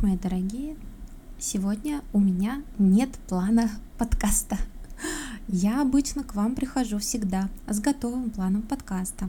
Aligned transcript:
Мои 0.00 0.16
дорогие! 0.16 0.76
Сегодня 1.40 2.02
у 2.12 2.20
меня 2.20 2.62
нет 2.78 3.10
плана 3.28 3.68
подкаста. 3.98 4.56
Я 5.48 5.82
обычно 5.82 6.22
к 6.22 6.36
вам 6.36 6.54
прихожу 6.54 7.00
всегда 7.00 7.48
с 7.66 7.80
готовым 7.80 8.30
планом 8.30 8.62
подкаста. 8.62 9.28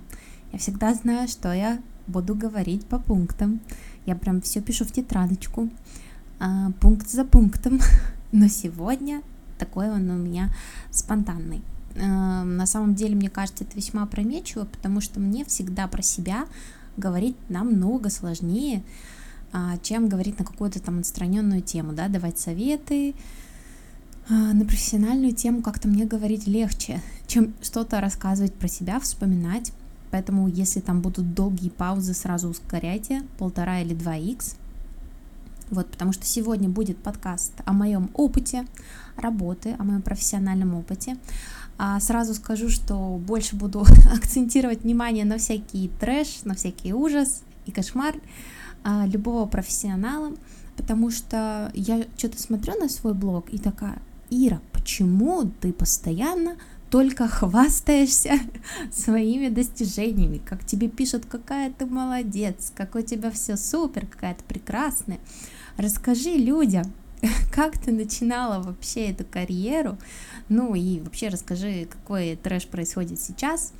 Я 0.51 0.59
всегда 0.59 0.93
знаю, 0.93 1.27
что 1.27 1.51
я 1.51 1.79
буду 2.05 2.35
говорить 2.35 2.85
по 2.85 2.99
пунктам. 2.99 3.61
Я 4.05 4.15
прям 4.15 4.41
все 4.41 4.61
пишу 4.61 4.85
в 4.85 4.91
тетрадочку, 4.91 5.71
а, 6.39 6.69
пункт 6.79 7.09
за 7.09 7.25
пунктом. 7.25 7.79
Но 8.31 8.47
сегодня 8.47 9.23
такой 9.57 9.89
он 9.89 10.07
у 10.11 10.17
меня 10.17 10.53
спонтанный. 10.91 11.63
А, 11.99 12.43
на 12.43 12.67
самом 12.67 12.93
деле, 12.93 13.15
мне 13.15 13.31
кажется, 13.31 13.63
это 13.63 13.75
весьма 13.75 14.03
опрометчиво, 14.03 14.65
потому 14.65 15.01
что 15.01 15.19
мне 15.19 15.45
всегда 15.45 15.87
про 15.87 16.03
себя 16.03 16.45
говорить 16.95 17.37
намного 17.49 18.11
сложнее, 18.11 18.83
чем 19.81 20.09
говорить 20.09 20.39
на 20.39 20.45
какую-то 20.45 20.79
там 20.79 20.99
отстраненную 20.99 21.61
тему, 21.61 21.93
да, 21.93 22.07
давать 22.07 22.39
советы, 22.39 23.15
а, 24.29 24.53
на 24.53 24.63
профессиональную 24.63 25.33
тему 25.33 25.63
как-то 25.63 25.87
мне 25.87 26.05
говорить 26.05 26.45
легче, 26.45 27.01
чем 27.25 27.55
что-то 27.61 27.99
рассказывать 27.99 28.53
про 28.53 28.67
себя, 28.67 28.99
вспоминать. 28.99 29.73
Поэтому, 30.11 30.47
если 30.47 30.79
там 30.81 31.01
будут 31.01 31.33
долгие 31.33 31.69
паузы, 31.69 32.13
сразу 32.13 32.49
ускоряйте, 32.49 33.23
полтора 33.39 33.81
или 33.81 33.95
два 33.95 34.15
икс. 34.15 34.55
Вот, 35.71 35.87
потому 35.87 36.13
что 36.13 36.25
сегодня 36.25 36.69
будет 36.69 36.97
подкаст 36.97 37.53
о 37.65 37.73
моем 37.73 38.09
опыте 38.13 38.65
работы, 39.17 39.75
о 39.77 39.83
моем 39.83 40.01
профессиональном 40.01 40.75
опыте. 40.75 41.17
А 41.77 41.99
сразу 41.99 42.33
скажу, 42.33 42.69
что 42.69 43.19
больше 43.25 43.55
буду 43.55 43.85
акцентировать 44.13 44.83
внимание 44.83 45.25
на 45.25 45.37
всякий 45.37 45.89
трэш, 45.99 46.43
на 46.43 46.53
всякий 46.55 46.93
ужас 46.93 47.41
и 47.65 47.71
кошмар, 47.71 48.15
а, 48.83 49.05
любого 49.05 49.45
профессионала, 49.45 50.33
потому 50.77 51.11
что 51.11 51.71
я 51.73 52.05
что-то 52.17 52.41
смотрю 52.41 52.79
на 52.79 52.89
свой 52.89 53.13
блог 53.13 53.49
и 53.51 53.57
такая, 53.57 54.01
Ира, 54.29 54.61
почему 54.71 55.51
ты 55.59 55.73
постоянно 55.73 56.55
только 56.89 57.27
хвастаешься 57.27 58.33
своими 58.91 59.49
достижениями, 59.49 60.39
как 60.43 60.65
тебе 60.65 60.87
пишут, 60.87 61.25
какая 61.25 61.71
ты 61.71 61.85
молодец, 61.85 62.71
какой 62.75 63.03
у 63.03 63.05
тебя 63.05 63.31
все 63.31 63.57
супер, 63.57 64.05
какая 64.07 64.35
ты 64.35 64.43
прекрасная. 64.43 65.19
Расскажи 65.77 66.31
людям, 66.31 66.91
как 67.53 67.77
ты 67.77 67.91
начинала 67.91 68.61
вообще 68.61 69.09
эту 69.09 69.25
карьеру, 69.25 69.97
ну 70.47 70.75
и 70.75 70.99
вообще 70.99 71.29
расскажи, 71.29 71.85
какой 71.85 72.35
трэш 72.35 72.67
происходит 72.67 73.19
сейчас, 73.19 73.73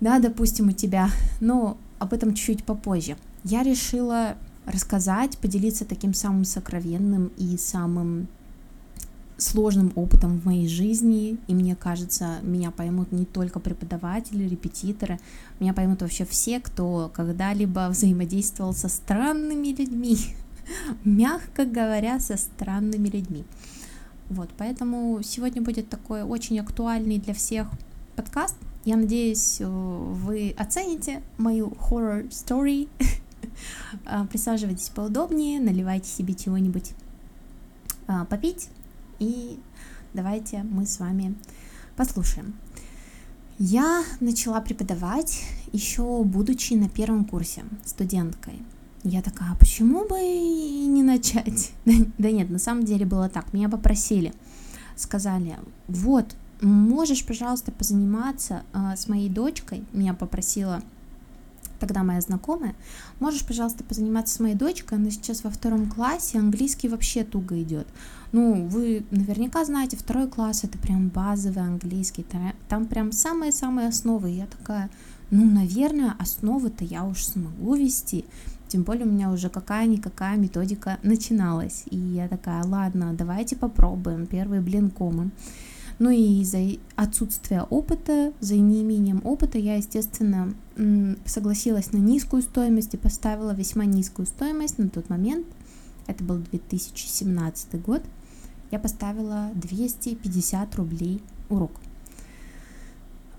да, 0.00 0.20
допустим, 0.20 0.68
у 0.68 0.72
тебя, 0.72 1.10
но 1.40 1.76
об 1.98 2.12
этом 2.12 2.34
чуть-чуть 2.34 2.64
попозже 2.64 3.16
я 3.44 3.62
решила 3.62 4.36
рассказать, 4.66 5.38
поделиться 5.38 5.84
таким 5.84 6.14
самым 6.14 6.44
сокровенным 6.44 7.32
и 7.36 7.56
самым 7.56 8.28
сложным 9.38 9.92
опытом 9.94 10.38
в 10.38 10.44
моей 10.44 10.68
жизни, 10.68 11.38
и 11.46 11.54
мне 11.54 11.76
кажется, 11.76 12.38
меня 12.42 12.72
поймут 12.72 13.12
не 13.12 13.24
только 13.24 13.60
преподаватели, 13.60 14.48
репетиторы, 14.48 15.20
меня 15.60 15.72
поймут 15.72 16.02
вообще 16.02 16.24
все, 16.24 16.58
кто 16.58 17.10
когда-либо 17.14 17.88
взаимодействовал 17.88 18.74
со 18.74 18.88
странными 18.88 19.68
людьми, 19.68 20.18
мягко 21.04 21.64
говоря, 21.64 22.18
со 22.18 22.36
странными 22.36 23.08
людьми. 23.08 23.44
Вот, 24.28 24.50
поэтому 24.58 25.20
сегодня 25.22 25.62
будет 25.62 25.88
такой 25.88 26.22
очень 26.22 26.58
актуальный 26.58 27.18
для 27.18 27.32
всех 27.32 27.68
подкаст. 28.16 28.56
Я 28.84 28.96
надеюсь, 28.96 29.58
вы 29.60 30.54
оцените 30.58 31.22
мою 31.38 31.68
horror 31.88 32.28
story 32.30 32.88
присаживайтесь 34.30 34.88
поудобнее, 34.90 35.60
наливайте 35.60 36.08
себе 36.08 36.34
чего-нибудь 36.34 36.92
а, 38.06 38.24
попить, 38.24 38.70
и 39.18 39.58
давайте 40.14 40.62
мы 40.62 40.86
с 40.86 40.98
вами 40.98 41.34
послушаем. 41.96 42.54
Я 43.58 44.04
начала 44.20 44.60
преподавать 44.60 45.42
еще 45.72 46.22
будучи 46.22 46.74
на 46.74 46.88
первом 46.88 47.24
курсе 47.24 47.64
студенткой. 47.84 48.62
Я 49.04 49.20
такая, 49.20 49.52
а 49.52 49.56
почему 49.56 50.06
бы 50.06 50.18
и 50.20 50.86
не 50.86 51.02
начать? 51.02 51.72
да 51.84 52.30
нет, 52.30 52.50
на 52.50 52.58
самом 52.58 52.84
деле 52.84 53.04
было 53.04 53.28
так. 53.28 53.52
Меня 53.52 53.68
попросили, 53.68 54.32
сказали, 54.96 55.56
вот, 55.86 56.36
можешь, 56.60 57.26
пожалуйста, 57.26 57.72
позаниматься 57.72 58.62
э, 58.72 58.96
с 58.96 59.08
моей 59.08 59.28
дочкой. 59.28 59.84
Меня 59.92 60.14
попросила 60.14 60.82
тогда 61.78 62.02
моя 62.02 62.20
знакомая, 62.20 62.74
можешь, 63.20 63.44
пожалуйста, 63.44 63.84
позаниматься 63.84 64.34
с 64.34 64.40
моей 64.40 64.54
дочкой, 64.54 64.98
она 64.98 65.10
сейчас 65.10 65.44
во 65.44 65.50
втором 65.50 65.90
классе, 65.90 66.38
английский 66.38 66.88
вообще 66.88 67.24
туго 67.24 67.60
идет. 67.62 67.86
Ну, 68.32 68.66
вы 68.66 69.04
наверняка 69.10 69.64
знаете, 69.64 69.96
второй 69.96 70.28
класс 70.28 70.64
это 70.64 70.76
прям 70.78 71.08
базовый 71.08 71.62
английский, 71.62 72.26
там 72.68 72.86
прям 72.86 73.12
самые-самые 73.12 73.88
основы. 73.88 74.30
Я 74.30 74.46
такая, 74.46 74.90
ну, 75.30 75.44
наверное, 75.44 76.14
основы-то 76.18 76.84
я 76.84 77.04
уж 77.04 77.24
смогу 77.24 77.74
вести. 77.74 78.24
Тем 78.68 78.82
более 78.82 79.06
у 79.06 79.10
меня 79.10 79.30
уже 79.30 79.48
какая-никакая 79.48 80.36
методика 80.36 80.98
начиналась. 81.02 81.84
И 81.90 81.96
я 81.96 82.28
такая, 82.28 82.62
ладно, 82.64 83.14
давайте 83.14 83.56
попробуем. 83.56 84.26
Первый 84.26 84.60
блин 84.60 84.90
комы. 84.90 85.30
Ну 85.98 86.10
и 86.10 86.40
из-за 86.42 86.78
отсутствия 86.94 87.62
опыта, 87.62 88.32
за 88.38 88.54
неимением 88.54 89.20
опыта 89.24 89.58
я, 89.58 89.76
естественно, 89.76 90.54
согласилась 91.26 91.92
на 91.92 91.98
низкую 91.98 92.42
стоимость 92.42 92.94
и 92.94 92.98
поставила 92.98 93.52
весьма 93.52 93.84
низкую 93.84 94.26
стоимость 94.26 94.78
на 94.78 94.88
тот 94.88 95.10
момент. 95.10 95.46
Это 96.06 96.22
был 96.22 96.36
2017 96.36 97.82
год. 97.82 98.02
Я 98.70 98.78
поставила 98.78 99.50
250 99.54 100.76
рублей 100.76 101.20
урок. 101.48 101.72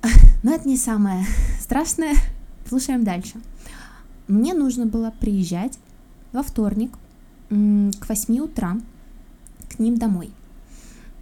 Но 0.44 0.53
это 0.53 0.68
не 0.68 0.76
самое 0.76 1.26
страшное. 1.62 2.16
Слушаем 2.68 3.03
дальше. 3.03 3.40
Мне 4.28 4.53
нужно 4.53 4.86
было 4.86 5.14
приезжать 5.18 5.80
во 6.34 6.44
вторник 6.44 6.91
к 7.50 8.09
8 8.09 8.40
утра 8.40 8.78
к 9.70 9.80
ним 9.80 9.97
домой. 9.97 10.31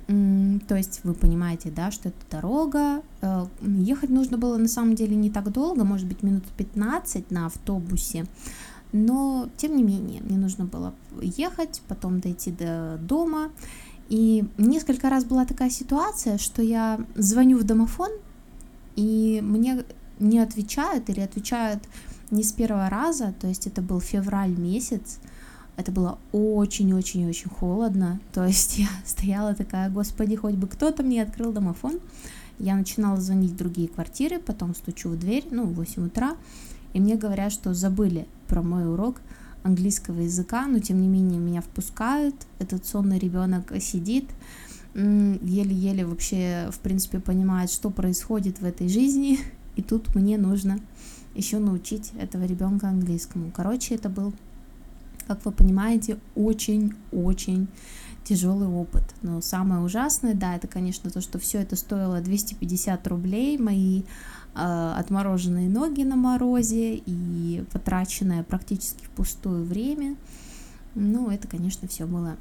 То 0.07 0.75
есть 0.75 1.01
вы 1.03 1.13
понимаете, 1.13 1.69
да, 1.69 1.91
что 1.91 2.09
это 2.09 2.17
дорога. 2.31 3.01
Э, 3.21 3.45
ехать 3.61 4.09
нужно 4.09 4.37
было 4.37 4.55
на 4.55 4.69
самом 4.69 4.95
деле 4.95 5.17
не 5.17 5.29
так 5.29 5.51
долго, 5.51 5.83
может 5.83 6.07
быть, 6.07 6.23
минут 6.23 6.43
15 6.55 7.29
на 7.29 7.47
автобусе. 7.47 8.25
Но, 8.93 9.49
тем 9.57 9.75
не 9.75 9.83
менее, 9.83 10.21
мне 10.21 10.37
нужно 10.37 10.63
было 10.63 10.93
ехать, 11.21 11.81
потом 11.89 12.21
дойти 12.21 12.51
до 12.51 12.97
дома. 13.01 13.49
И 14.07 14.45
несколько 14.57 15.09
раз 15.09 15.25
была 15.25 15.45
такая 15.45 15.69
ситуация, 15.69 16.37
что 16.37 16.61
я 16.61 17.01
звоню 17.15 17.57
в 17.57 17.63
домофон, 17.63 18.11
и 18.95 19.41
мне 19.43 19.83
не 20.19 20.39
отвечают 20.39 21.09
или 21.09 21.19
отвечают 21.19 21.83
не 22.31 22.43
с 22.43 22.53
первого 22.53 22.89
раза, 22.89 23.33
то 23.39 23.47
есть 23.47 23.67
это 23.67 23.81
был 23.81 23.99
февраль 23.99 24.57
месяц, 24.57 25.19
это 25.77 25.91
было 25.91 26.17
очень-очень-очень 26.31 27.49
холодно. 27.49 28.19
То 28.33 28.45
есть 28.45 28.79
я 28.79 28.89
стояла 29.05 29.55
такая, 29.55 29.89
господи, 29.89 30.35
хоть 30.35 30.55
бы 30.55 30.67
кто-то 30.67 31.03
мне 31.03 31.23
открыл 31.23 31.53
домофон. 31.53 31.99
Я 32.59 32.75
начинала 32.75 33.21
звонить 33.21 33.51
в 33.51 33.55
другие 33.55 33.87
квартиры, 33.87 34.39
потом 34.39 34.73
стучу 34.73 35.09
в 35.09 35.19
дверь, 35.19 35.45
ну, 35.51 35.65
в 35.65 35.75
8 35.75 36.07
утра, 36.07 36.35
и 36.93 36.99
мне 36.99 37.15
говорят, 37.15 37.53
что 37.53 37.75
забыли 37.75 38.27
про 38.47 38.63
мой 38.63 38.91
урок 38.91 39.21
английского 39.61 40.21
языка, 40.21 40.65
но 40.65 40.79
тем 40.79 40.99
не 40.99 41.07
менее 41.07 41.39
меня 41.39 41.61
впускают, 41.61 42.35
этот 42.57 42.83
сонный 42.87 43.19
ребенок 43.19 43.71
сидит, 43.79 44.25
еле-еле 44.95 46.03
вообще, 46.07 46.69
в 46.71 46.79
принципе, 46.79 47.19
понимает, 47.19 47.69
что 47.69 47.91
происходит 47.91 48.59
в 48.59 48.65
этой 48.65 48.89
жизни, 48.89 49.37
и 49.75 49.83
тут 49.83 50.15
мне 50.15 50.39
нужно 50.39 50.79
еще 51.35 51.59
научить 51.59 52.13
этого 52.19 52.45
ребенка 52.45 52.87
английскому. 52.87 53.51
Короче, 53.55 53.93
это 53.93 54.09
был 54.09 54.33
как 55.27 55.45
вы 55.45 55.51
понимаете, 55.51 56.17
очень-очень 56.35 57.67
тяжелый 58.23 58.67
опыт. 58.67 59.03
Но 59.21 59.41
самое 59.41 59.81
ужасное, 59.81 60.33
да, 60.33 60.55
это, 60.55 60.67
конечно, 60.67 61.09
то, 61.09 61.21
что 61.21 61.39
все 61.39 61.59
это 61.59 61.75
стоило 61.75 62.19
250 62.21 63.07
рублей, 63.07 63.57
мои 63.57 64.03
э, 64.55 64.93
отмороженные 64.97 65.69
ноги 65.69 66.03
на 66.03 66.15
морозе 66.15 66.95
и 66.95 67.63
потраченное 67.71 68.43
практически 68.43 69.05
впустую 69.05 69.63
время. 69.63 70.15
Ну, 70.95 71.29
это, 71.29 71.47
конечно, 71.47 71.87
все 71.87 72.05
было 72.05 72.37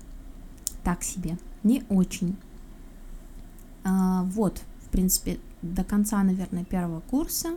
так 0.83 1.03
себе, 1.03 1.39
не 1.63 1.85
очень. 1.89 2.37
А, 3.85 4.25
вот, 4.25 4.63
в 4.87 4.89
принципе, 4.89 5.39
до 5.63 5.85
конца, 5.85 6.23
наверное, 6.23 6.65
первого 6.65 7.01
курса, 7.01 7.51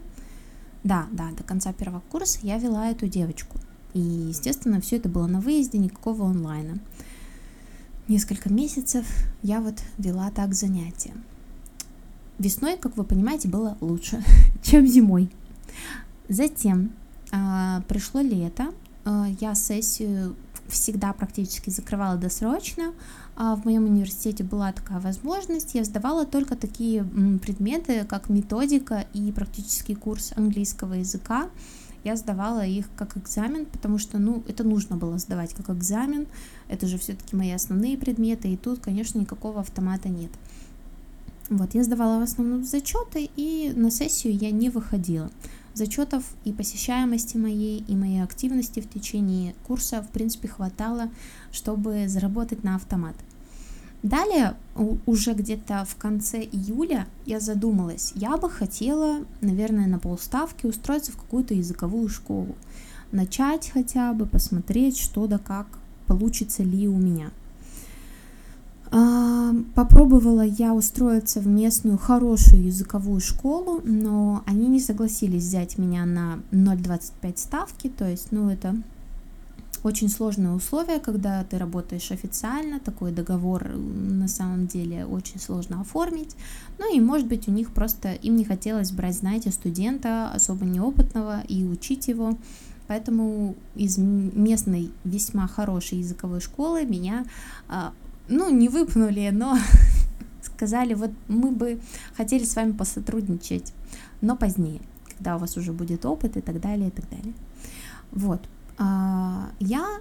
да, 0.83 1.07
да, 1.11 1.31
до 1.31 1.43
конца 1.43 1.73
первого 1.73 2.01
курса 2.11 2.39
я 2.43 2.57
вела 2.57 2.89
эту 2.89 3.07
девочку. 3.07 3.57
И, 3.93 3.99
естественно, 3.99 4.81
все 4.81 4.97
это 4.97 5.09
было 5.09 5.27
на 5.27 5.39
выезде, 5.39 5.77
никакого 5.77 6.29
онлайна. 6.29 6.79
Несколько 8.07 8.51
месяцев 8.51 9.05
я 9.43 9.61
вот 9.61 9.75
вела 9.97 10.31
так 10.31 10.53
занятия. 10.53 11.13
Весной, 12.37 12.77
как 12.77 12.97
вы 12.97 13.03
понимаете, 13.03 13.47
было 13.47 13.77
лучше, 13.81 14.23
чем 14.63 14.87
зимой. 14.87 15.29
Затем 16.27 16.91
э, 17.31 17.81
пришло 17.87 18.21
лето, 18.21 18.73
э, 19.05 19.25
я 19.39 19.55
сессию 19.55 20.35
всегда 20.69 21.13
практически 21.13 21.69
закрывала 21.69 22.17
досрочно. 22.17 22.93
А 23.35 23.55
в 23.55 23.65
моем 23.65 23.85
университете 23.85 24.43
была 24.43 24.71
такая 24.71 24.99
возможность. 24.99 25.73
Я 25.73 25.83
сдавала 25.83 26.25
только 26.25 26.55
такие 26.55 27.03
предметы, 27.03 28.05
как 28.05 28.29
методика 28.29 29.05
и 29.13 29.31
практический 29.31 29.95
курс 29.95 30.33
английского 30.35 30.95
языка. 30.95 31.49
Я 32.03 32.15
сдавала 32.15 32.65
их 32.65 32.87
как 32.95 33.17
экзамен, 33.17 33.65
потому 33.65 33.97
что, 33.97 34.17
ну, 34.17 34.43
это 34.47 34.63
нужно 34.63 34.97
было 34.97 35.17
сдавать 35.17 35.53
как 35.53 35.69
экзамен. 35.69 36.27
Это 36.67 36.87
же 36.87 36.97
все-таки 36.97 37.35
мои 37.35 37.51
основные 37.51 37.97
предметы, 37.97 38.53
и 38.53 38.57
тут, 38.57 38.79
конечно, 38.79 39.19
никакого 39.19 39.59
автомата 39.59 40.09
нет. 40.09 40.31
Вот, 41.49 41.73
я 41.73 41.83
сдавала 41.83 42.19
в 42.19 42.23
основном 42.23 42.63
зачеты, 42.63 43.29
и 43.35 43.73
на 43.75 43.89
сессию 43.89 44.35
я 44.35 44.51
не 44.51 44.69
выходила 44.69 45.31
зачетов 45.73 46.23
и 46.43 46.51
посещаемости 46.51 47.37
моей, 47.37 47.83
и 47.87 47.95
моей 47.95 48.21
активности 48.21 48.81
в 48.81 48.89
течение 48.89 49.55
курса, 49.65 50.01
в 50.01 50.09
принципе, 50.09 50.47
хватало, 50.47 51.09
чтобы 51.51 52.07
заработать 52.07 52.63
на 52.63 52.75
автомат. 52.75 53.15
Далее, 54.01 54.55
уже 55.05 55.33
где-то 55.33 55.85
в 55.85 55.97
конце 55.97 56.41
июля, 56.41 57.05
я 57.25 57.41
задумалась, 57.41 58.13
я 58.15 58.37
бы 58.37 58.49
хотела, 58.49 59.25
наверное, 59.41 59.87
на 59.87 59.99
полставки 59.99 60.65
устроиться 60.65 61.11
в 61.11 61.17
какую-то 61.17 61.53
языковую 61.53 62.07
школу. 62.07 62.55
Начать 63.11 63.69
хотя 63.73 64.13
бы, 64.13 64.25
посмотреть, 64.25 64.97
что 64.97 65.27
да 65.27 65.37
как, 65.37 65.67
получится 66.05 66.63
ли 66.63 66.87
у 66.87 66.97
меня. 66.97 67.31
А, 68.91 69.53
попробовала 69.75 70.41
я 70.41 70.73
устроиться 70.73 71.41
в 71.41 71.47
местную 71.47 71.97
хорошую 71.97 72.63
языковую 72.65 73.19
школу, 73.19 73.81
но 73.83 74.43
они 74.47 74.67
не 74.67 74.79
согласились 74.79 75.43
взять 75.43 75.77
меня 75.77 76.05
на 76.05 76.39
0,25 76.51 77.37
ставки, 77.37 77.89
то 77.89 78.09
есть, 78.09 78.31
ну, 78.31 78.49
это 78.49 78.75
очень 79.83 80.09
сложные 80.09 80.51
условия, 80.51 80.99
когда 80.99 81.43
ты 81.43 81.57
работаешь 81.57 82.11
официально, 82.11 82.79
такой 82.79 83.11
договор 83.11 83.67
на 83.69 84.27
самом 84.27 84.67
деле 84.67 85.05
очень 85.05 85.39
сложно 85.39 85.81
оформить. 85.81 86.35
Ну 86.77 86.93
и, 86.93 86.99
может 86.99 87.27
быть, 87.27 87.47
у 87.47 87.51
них 87.51 87.71
просто 87.71 88.13
им 88.13 88.35
не 88.35 88.45
хотелось 88.45 88.91
брать, 88.91 89.15
знаете, 89.15 89.51
студента 89.51 90.31
особо 90.31 90.65
неопытного 90.65 91.41
и 91.47 91.63
учить 91.63 92.07
его. 92.07 92.37
Поэтому 92.87 93.55
из 93.75 93.97
местной 93.97 94.91
весьма 95.03 95.47
хорошей 95.47 95.99
языковой 95.99 96.41
школы 96.41 96.85
меня 96.85 97.23
а, 97.67 97.93
ну, 98.27 98.49
не 98.49 98.67
выпнули, 98.67 99.29
но 99.31 99.57
сказали, 100.41 100.93
вот 100.93 101.11
мы 101.27 101.51
бы 101.51 101.79
хотели 102.17 102.43
с 102.43 102.55
вами 102.55 102.71
посотрудничать, 102.71 103.73
но 104.21 104.35
позднее, 104.35 104.81
когда 105.15 105.35
у 105.35 105.39
вас 105.39 105.55
уже 105.57 105.71
будет 105.71 106.05
опыт 106.05 106.37
и 106.37 106.41
так 106.41 106.59
далее, 106.59 106.87
и 106.87 106.91
так 106.91 107.09
далее. 107.09 107.33
Вот. 108.11 108.41
А, 108.79 109.51
я 109.59 109.99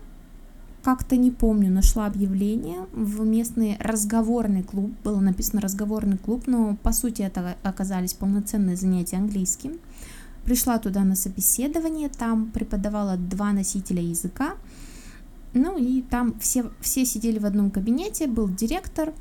как-то 0.83 1.17
не 1.17 1.31
помню, 1.31 1.71
нашла 1.71 2.07
объявление 2.07 2.87
в 2.93 3.23
местный 3.27 3.77
разговорный 3.81 4.63
клуб, 4.63 4.93
было 5.05 5.21
написано 5.21 5.61
разговорный 5.61 6.17
клуб, 6.17 6.45
но 6.47 6.77
по 6.83 6.93
сути 6.93 7.23
это 7.23 7.57
оказались 7.63 8.15
полноценные 8.15 8.77
занятия 8.77 9.17
английским. 9.17 9.79
Пришла 10.45 10.79
туда 10.79 11.05
на 11.05 11.17
собеседование, 11.17 12.09
там 12.09 12.47
преподавала 12.53 13.17
два 13.17 13.53
носителя 13.53 14.01
языка, 14.01 14.55
ну 15.53 15.77
и 15.77 16.01
там 16.01 16.39
все, 16.39 16.71
все 16.81 17.05
сидели 17.05 17.39
в 17.39 17.45
одном 17.45 17.71
кабинете, 17.71 18.27
был 18.27 18.49
директор 18.49 19.13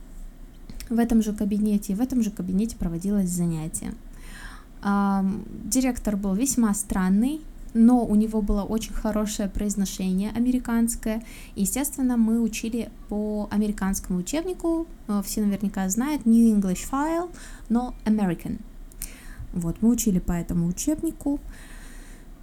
в 0.89 0.99
этом 0.99 1.21
же 1.21 1.33
кабинете, 1.33 1.93
и 1.93 1.95
в 1.95 2.01
этом 2.01 2.21
же 2.21 2.31
кабинете 2.31 2.77
проводилось 2.77 3.29
занятие. 3.29 3.93
Директор 5.65 6.15
был 6.15 6.33
весьма 6.33 6.73
странный, 6.73 7.41
но 7.77 8.05
у 8.05 8.15
него 8.15 8.41
было 8.41 8.63
очень 8.63 8.93
хорошее 8.93 9.49
произношение 9.49 10.31
американское. 10.31 11.23
естественно, 11.55 12.17
мы 12.17 12.41
учили 12.41 12.89
по 13.07 13.47
американскому 13.51 14.19
учебнику, 14.19 14.87
э, 15.07 15.21
все 15.23 15.41
наверняка 15.41 15.87
знают, 15.89 16.25
New 16.25 16.55
English 16.55 16.89
File, 16.91 17.29
но 17.69 17.93
American. 18.05 18.59
Вот, 19.53 19.77
мы 19.81 19.89
учили 19.89 20.19
по 20.19 20.31
этому 20.31 20.67
учебнику. 20.67 21.39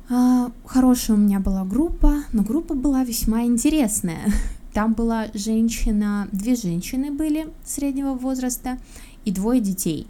А, 0.09 0.51
хорошая 0.65 1.17
у 1.17 1.21
меня 1.21 1.41
была 1.41 1.65
группа, 1.65 2.25
но 2.33 2.43
группа 2.43 2.75
была 2.75 3.05
весьма 3.05 3.45
интересная. 3.45 4.25
Там 4.73 4.95
была 4.95 5.27
женщина, 5.35 6.29
две 6.33 6.57
женщины 6.57 7.11
были 7.13 7.49
среднего 7.65 8.15
возраста 8.15 8.79
и 9.25 9.31
двое 9.31 9.61
детей, 9.61 10.07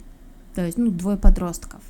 то 0.55 0.65
есть, 0.65 0.77
ну, 0.77 0.89
двое 0.89 1.17
подростков. 1.17 1.81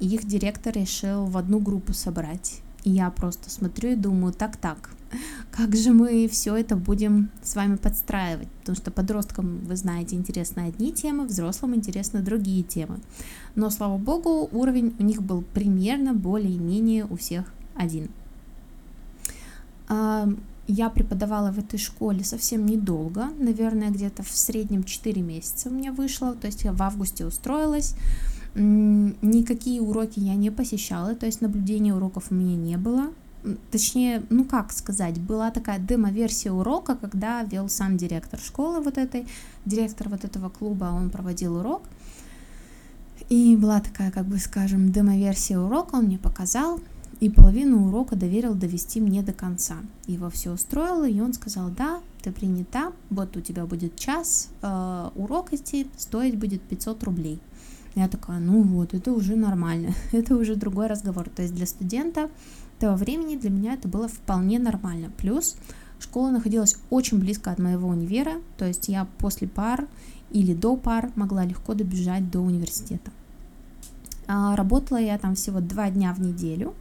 Их 0.00 0.26
директор 0.26 0.74
решил 0.74 1.26
в 1.26 1.36
одну 1.36 1.58
группу 1.58 1.92
собрать. 1.92 2.60
И 2.84 2.90
я 2.90 3.10
просто 3.10 3.50
смотрю 3.50 3.90
и 3.90 3.96
думаю, 3.96 4.32
так-так, 4.32 4.90
как 5.50 5.74
же 5.74 5.92
мы 5.92 6.28
все 6.28 6.54
это 6.54 6.76
будем 6.76 7.30
с 7.42 7.56
вами 7.56 7.76
подстраивать? 7.76 8.48
Потому 8.60 8.76
что 8.76 8.90
подросткам, 8.90 9.58
вы 9.64 9.76
знаете, 9.76 10.14
интересны 10.14 10.60
одни 10.60 10.92
темы, 10.92 11.26
взрослым 11.26 11.74
интересны 11.74 12.20
другие 12.20 12.62
темы. 12.62 13.00
Но, 13.54 13.70
слава 13.70 13.96
богу, 13.96 14.48
уровень 14.52 14.94
у 14.98 15.02
них 15.02 15.22
был 15.22 15.42
примерно 15.54 16.14
более-менее 16.14 17.06
у 17.06 17.16
всех 17.16 17.52
один. 17.74 18.08
Я 19.88 20.90
преподавала 20.90 21.52
в 21.52 21.58
этой 21.58 21.78
школе 21.78 22.24
совсем 22.24 22.66
недолго, 22.66 23.28
наверное, 23.38 23.90
где-то 23.90 24.22
в 24.24 24.30
среднем 24.30 24.82
4 24.82 25.22
месяца 25.22 25.68
у 25.68 25.72
меня 25.72 25.92
вышло, 25.92 26.34
то 26.34 26.48
есть 26.48 26.64
я 26.64 26.72
в 26.72 26.82
августе 26.82 27.24
устроилась, 27.24 27.94
Никакие 28.58 29.82
уроки 29.82 30.18
я 30.18 30.34
не 30.34 30.50
посещала, 30.50 31.14
то 31.14 31.26
есть 31.26 31.42
наблюдения 31.42 31.94
уроков 31.94 32.28
у 32.30 32.34
меня 32.34 32.56
не 32.56 32.78
было. 32.78 33.10
Точнее, 33.70 34.22
ну 34.30 34.44
как 34.44 34.72
сказать, 34.72 35.20
была 35.20 35.50
такая 35.50 35.78
демо-версия 35.78 36.50
урока, 36.50 36.96
когда 36.96 37.42
вел 37.42 37.68
сам 37.68 37.98
директор 37.98 38.40
школы 38.40 38.80
вот 38.80 38.96
этой, 38.96 39.26
директор 39.66 40.08
вот 40.08 40.24
этого 40.24 40.48
клуба, 40.48 40.86
он 40.86 41.10
проводил 41.10 41.56
урок. 41.56 41.82
И 43.28 43.56
была 43.56 43.80
такая, 43.80 44.10
как 44.10 44.24
бы 44.24 44.38
скажем, 44.38 44.90
демо-версия 44.90 45.58
урока, 45.58 45.96
он 45.96 46.04
мне 46.04 46.18
показал, 46.18 46.80
и 47.20 47.28
половину 47.28 47.88
урока 47.88 48.16
доверил 48.16 48.54
довести 48.54 49.00
мне 49.00 49.22
до 49.22 49.32
конца. 49.32 49.76
Его 50.06 50.30
все 50.30 50.52
устроило, 50.52 51.08
и 51.08 51.20
он 51.20 51.34
сказал, 51.34 51.68
да, 51.70 52.00
ты 52.22 52.32
принята, 52.32 52.92
вот 53.10 53.36
у 53.36 53.40
тебя 53.40 53.66
будет 53.66 53.96
час, 53.96 54.48
э, 54.62 55.10
урок 55.14 55.52
идти, 55.52 55.88
стоить 55.96 56.38
будет 56.38 56.62
500 56.62 57.02
рублей. 57.04 57.40
Я 57.96 58.08
такая, 58.08 58.38
ну 58.38 58.62
вот, 58.62 58.94
это 58.94 59.10
уже 59.10 59.36
нормально, 59.36 59.94
это 60.12 60.36
уже 60.36 60.54
другой 60.54 60.86
разговор. 60.86 61.28
То 61.28 61.42
есть 61.42 61.54
для 61.54 61.66
студента 61.66 62.30
того 62.78 62.96
времени 62.96 63.36
для 63.36 63.50
меня 63.50 63.74
это 63.74 63.88
было 63.88 64.06
вполне 64.06 64.58
нормально. 64.58 65.10
Плюс 65.16 65.56
школа 65.98 66.30
находилась 66.30 66.76
очень 66.90 67.18
близко 67.18 67.50
от 67.50 67.58
моего 67.58 67.88
универа, 67.88 68.34
то 68.58 68.66
есть 68.66 68.88
я 68.88 69.08
после 69.18 69.48
пар 69.48 69.88
или 70.30 70.54
до 70.54 70.76
пар 70.76 71.10
могла 71.16 71.44
легко 71.44 71.74
добежать 71.74 72.30
до 72.30 72.40
университета. 72.40 73.10
А, 74.28 74.54
работала 74.56 74.98
я 74.98 75.18
там 75.18 75.34
всего 75.34 75.60
два 75.60 75.90
дня 75.90 76.12
в 76.12 76.20
неделю 76.20 76.74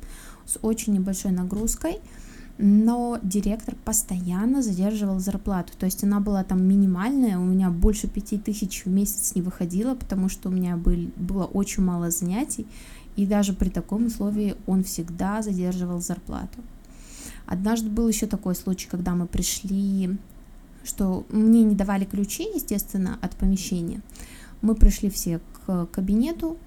с 0.46 0.60
очень 0.62 0.94
небольшой 0.94 1.32
нагрузкой– 1.32 2.00
но 2.58 3.20
директор 3.22 3.76
постоянно 3.84 4.62
задерживал 4.62 5.20
зарплату, 5.20 5.74
то 5.78 5.86
есть 5.86 6.04
она 6.04 6.20
была 6.20 6.44
там 6.44 6.64
минимальная, 6.64 7.38
у 7.38 7.44
меня 7.44 7.70
больше 7.70 8.08
пяти 8.08 8.38
тысяч 8.38 8.86
в 8.86 8.90
месяц 8.90 9.36
не 9.36 9.42
выходило, 9.42 9.96
потому 9.96 10.30
что 10.30 10.50
у 10.50 10.52
меня 10.52 10.78
был, 10.78 11.12
было 11.18 11.46
очень 11.46 11.84
мало 11.84 12.12
занятий, 12.12 12.66
и 13.18 13.26
даже 13.26 13.54
при 13.54 13.70
таком 13.70 14.06
условии 14.06 14.56
он 14.68 14.84
всегда 14.84 15.42
задерживал 15.42 16.00
зарплату. 16.02 16.60
Однажды 17.46 17.90
был 17.90 18.08
еще 18.08 18.26
такой 18.26 18.56
случай, 18.56 18.88
когда 18.90 19.16
мы 19.16 19.28
пришли, 19.28 20.18
что 20.84 21.26
мне 21.30 21.64
не 21.64 21.76
давали 21.76 22.06
ключи, 22.06 22.44
естественно, 22.54 23.20
от 23.22 23.36
помещения. 23.36 24.02
Мы 24.62 24.76
пришли 24.76 25.10
все 25.10 25.40
к 25.66 25.88
кабинету, 25.88 26.58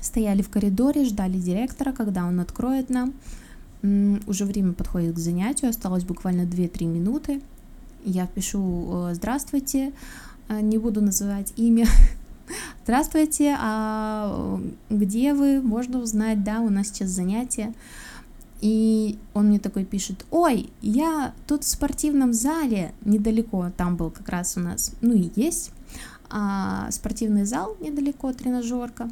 стояли 0.00 0.42
в 0.42 0.50
коридоре, 0.50 1.04
ждали 1.04 1.38
директора, 1.38 1.92
когда 1.92 2.26
он 2.26 2.40
откроет 2.40 2.90
нам. 2.90 3.14
Уже 3.82 4.44
время 4.44 4.72
подходит 4.74 5.16
к 5.16 5.18
занятию, 5.18 5.70
осталось 5.70 6.04
буквально 6.04 6.42
2-3 6.42 6.84
минуты. 6.84 7.42
Я 8.04 8.26
пишу 8.26 9.08
э, 9.08 9.14
«Здравствуйте», 9.14 9.92
э, 10.48 10.60
не 10.60 10.78
буду 10.78 11.00
называть 11.00 11.52
имя. 11.56 11.86
«Здравствуйте, 12.84 13.56
а 13.58 14.60
э, 14.90 14.94
где 14.94 15.34
вы? 15.34 15.60
Можно 15.60 15.98
узнать, 15.98 16.44
да, 16.44 16.60
у 16.60 16.68
нас 16.68 16.88
сейчас 16.88 17.10
занятие». 17.10 17.74
И 18.60 19.18
он 19.34 19.48
мне 19.48 19.58
такой 19.58 19.84
пишет, 19.84 20.24
ой, 20.30 20.70
я 20.82 21.34
тут 21.48 21.64
в 21.64 21.68
спортивном 21.68 22.32
зале 22.32 22.92
недалеко, 23.04 23.72
там 23.76 23.96
был 23.96 24.10
как 24.10 24.28
раз 24.28 24.56
у 24.56 24.60
нас, 24.60 24.92
ну 25.00 25.14
и 25.14 25.32
есть, 25.34 25.72
а, 26.30 26.88
спортивный 26.92 27.44
зал 27.44 27.76
недалеко, 27.80 28.32
тренажерка. 28.32 29.10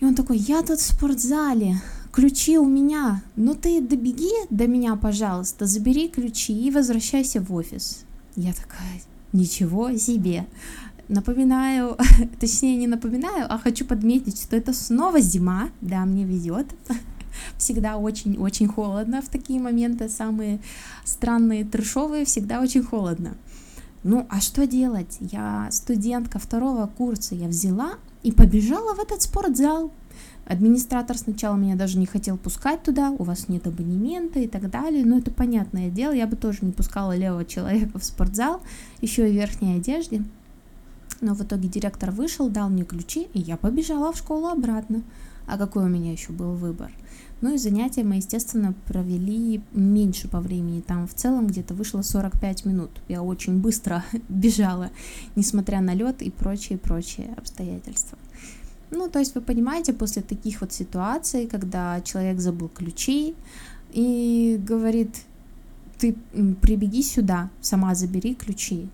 И 0.00 0.04
он 0.06 0.14
такой, 0.14 0.38
я 0.38 0.62
тут 0.62 0.78
в 0.78 0.86
спортзале, 0.86 1.76
ключи 2.18 2.58
у 2.58 2.66
меня, 2.66 3.22
ну 3.36 3.54
ты 3.54 3.80
добеги 3.80 4.32
до 4.50 4.66
меня, 4.66 4.96
пожалуйста, 4.96 5.66
забери 5.66 6.08
ключи 6.08 6.52
и 6.52 6.68
возвращайся 6.68 7.40
в 7.40 7.54
офис. 7.54 8.04
Я 8.34 8.52
такая, 8.54 9.02
ничего 9.32 9.96
себе. 9.96 10.44
Напоминаю, 11.06 11.96
точнее 12.40 12.76
не 12.76 12.88
напоминаю, 12.88 13.46
а 13.48 13.56
хочу 13.56 13.84
подметить, 13.84 14.42
что 14.42 14.56
это 14.56 14.72
снова 14.72 15.20
зима, 15.20 15.68
да, 15.80 16.04
мне 16.04 16.24
везет. 16.24 16.66
всегда 17.56 17.98
очень-очень 17.98 18.66
холодно 18.66 19.22
в 19.22 19.28
такие 19.28 19.60
моменты, 19.60 20.08
самые 20.08 20.58
странные, 21.04 21.64
трешовые, 21.64 22.24
всегда 22.24 22.60
очень 22.60 22.82
холодно. 22.82 23.36
Ну, 24.02 24.26
а 24.28 24.40
что 24.40 24.66
делать? 24.66 25.18
Я 25.20 25.68
студентка 25.70 26.40
второго 26.40 26.88
курса, 26.88 27.36
я 27.36 27.46
взяла 27.46 27.92
и 28.22 28.32
побежала 28.32 28.94
в 28.94 29.00
этот 29.00 29.22
спортзал. 29.22 29.92
Администратор 30.46 31.18
сначала 31.18 31.56
меня 31.56 31.76
даже 31.76 31.98
не 31.98 32.06
хотел 32.06 32.38
пускать 32.38 32.82
туда, 32.82 33.10
у 33.10 33.22
вас 33.22 33.48
нет 33.48 33.66
абонемента 33.66 34.40
и 34.40 34.48
так 34.48 34.70
далее, 34.70 35.04
но 35.04 35.18
это 35.18 35.30
понятное 35.30 35.90
дело, 35.90 36.12
я 36.12 36.26
бы 36.26 36.36
тоже 36.36 36.60
не 36.62 36.72
пускала 36.72 37.14
левого 37.14 37.44
человека 37.44 37.98
в 37.98 38.04
спортзал, 38.04 38.62
еще 39.02 39.28
и 39.28 39.32
в 39.32 39.34
верхней 39.34 39.76
одежде. 39.76 40.22
Но 41.20 41.34
в 41.34 41.42
итоге 41.42 41.68
директор 41.68 42.10
вышел, 42.10 42.48
дал 42.48 42.70
мне 42.70 42.84
ключи, 42.84 43.28
и 43.34 43.40
я 43.40 43.56
побежала 43.56 44.12
в 44.12 44.16
школу 44.16 44.46
обратно. 44.46 45.02
А 45.48 45.56
какой 45.56 45.84
у 45.84 45.88
меня 45.88 46.12
еще 46.12 46.32
был 46.32 46.52
выбор? 46.52 46.92
Ну 47.40 47.54
и 47.54 47.56
занятия 47.56 48.04
мы, 48.04 48.16
естественно, 48.16 48.74
провели 48.86 49.62
меньше 49.72 50.28
по 50.28 50.40
времени. 50.40 50.82
Там 50.82 51.08
в 51.08 51.14
целом 51.14 51.46
где-то 51.46 51.72
вышло 51.72 52.02
45 52.02 52.66
минут. 52.66 52.90
Я 53.08 53.22
очень 53.22 53.58
быстро 53.58 54.04
бежала, 54.28 54.90
несмотря 55.36 55.80
на 55.80 55.94
лед 55.94 56.20
и 56.20 56.30
прочие-прочие 56.30 57.32
обстоятельства. 57.34 58.18
Ну, 58.90 59.08
то 59.08 59.20
есть 59.20 59.34
вы 59.34 59.40
понимаете, 59.40 59.94
после 59.94 60.20
таких 60.20 60.60
вот 60.60 60.72
ситуаций, 60.72 61.46
когда 61.46 62.00
человек 62.02 62.40
забыл 62.40 62.68
ключи 62.68 63.34
и 63.92 64.60
говорит, 64.62 65.22
ты 65.98 66.14
прибеги 66.60 67.02
сюда, 67.02 67.48
сама 67.62 67.94
забери 67.94 68.34
ключи. 68.34 68.88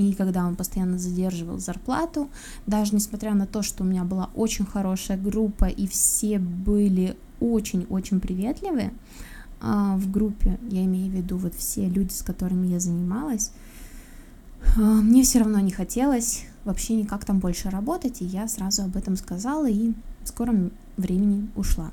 И 0.00 0.14
когда 0.14 0.46
он 0.46 0.56
постоянно 0.56 0.98
задерживал 0.98 1.58
зарплату, 1.58 2.30
даже 2.66 2.94
несмотря 2.94 3.34
на 3.34 3.46
то, 3.46 3.60
что 3.60 3.84
у 3.84 3.86
меня 3.86 4.02
была 4.02 4.30
очень 4.34 4.64
хорошая 4.64 5.18
группа 5.18 5.66
и 5.66 5.86
все 5.86 6.38
были 6.38 7.18
очень-очень 7.38 8.18
приветливые 8.18 8.94
а, 9.60 9.98
в 9.98 10.10
группе, 10.10 10.58
я 10.70 10.84
имею 10.84 11.10
в 11.10 11.14
виду 11.14 11.36
вот 11.36 11.54
все 11.54 11.86
люди, 11.86 12.14
с 12.14 12.22
которыми 12.22 12.68
я 12.68 12.80
занималась, 12.80 13.52
а, 14.78 14.80
мне 14.80 15.22
все 15.22 15.40
равно 15.40 15.60
не 15.60 15.70
хотелось 15.70 16.46
вообще 16.64 16.94
никак 16.94 17.26
там 17.26 17.38
больше 17.38 17.68
работать, 17.68 18.22
и 18.22 18.24
я 18.24 18.48
сразу 18.48 18.84
об 18.84 18.96
этом 18.96 19.16
сказала 19.16 19.68
и 19.68 19.92
в 20.22 20.28
скором 20.28 20.70
времени 20.96 21.50
ушла. 21.56 21.90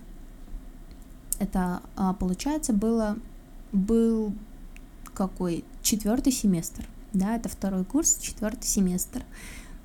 Это, 1.40 1.82
а, 1.98 2.14
получается, 2.14 2.72
было, 2.72 3.18
был 3.74 4.34
какой 5.14 5.66
четвертый 5.82 6.32
семестр, 6.32 6.88
да, 7.14 7.36
это 7.36 7.50
второй 7.50 7.86
курс, 7.86 8.18
четвертый 8.22 8.66
семестр. 8.66 9.24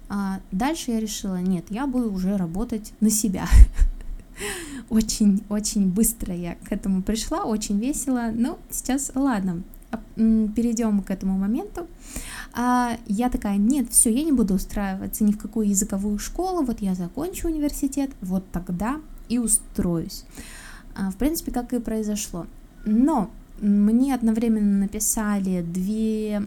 А 0.09 0.41
дальше 0.51 0.91
я 0.91 1.01
решила, 1.01 1.41
нет, 1.41 1.67
я 1.71 1.87
буду 1.87 2.13
уже 2.13 2.37
работать 2.37 2.93
на 3.01 3.11
себя. 3.11 3.47
Очень-очень 4.91 5.89
быстро 5.89 6.35
я 6.35 6.57
к 6.57 6.73
этому 6.73 7.03
пришла, 7.03 7.45
очень 7.45 7.79
весело. 7.79 8.31
Ну, 8.35 8.59
сейчас, 8.71 9.13
ладно, 9.15 9.63
перейдем 10.17 11.03
к 11.03 11.11
этому 11.11 11.39
моменту. 11.39 11.87
А 12.53 12.99
я 13.07 13.31
такая, 13.31 13.57
нет, 13.57 13.91
все, 13.91 14.13
я 14.13 14.25
не 14.25 14.33
буду 14.33 14.55
устраиваться 14.55 15.25
ни 15.25 15.33
в 15.33 15.39
какую 15.39 15.69
языковую 15.69 16.19
школу, 16.19 16.63
вот 16.63 16.83
я 16.83 16.95
закончу 16.95 17.49
университет, 17.49 18.11
вот 18.21 18.45
тогда 18.53 19.01
и 19.29 19.39
устроюсь. 19.39 20.25
А, 20.95 21.11
в 21.11 21.17
принципе, 21.17 21.53
как 21.53 21.73
и 21.73 21.79
произошло. 21.79 22.47
Но 22.85 23.31
мне 23.63 24.13
одновременно 24.13 24.81
написали 24.81 25.63
две 25.63 26.43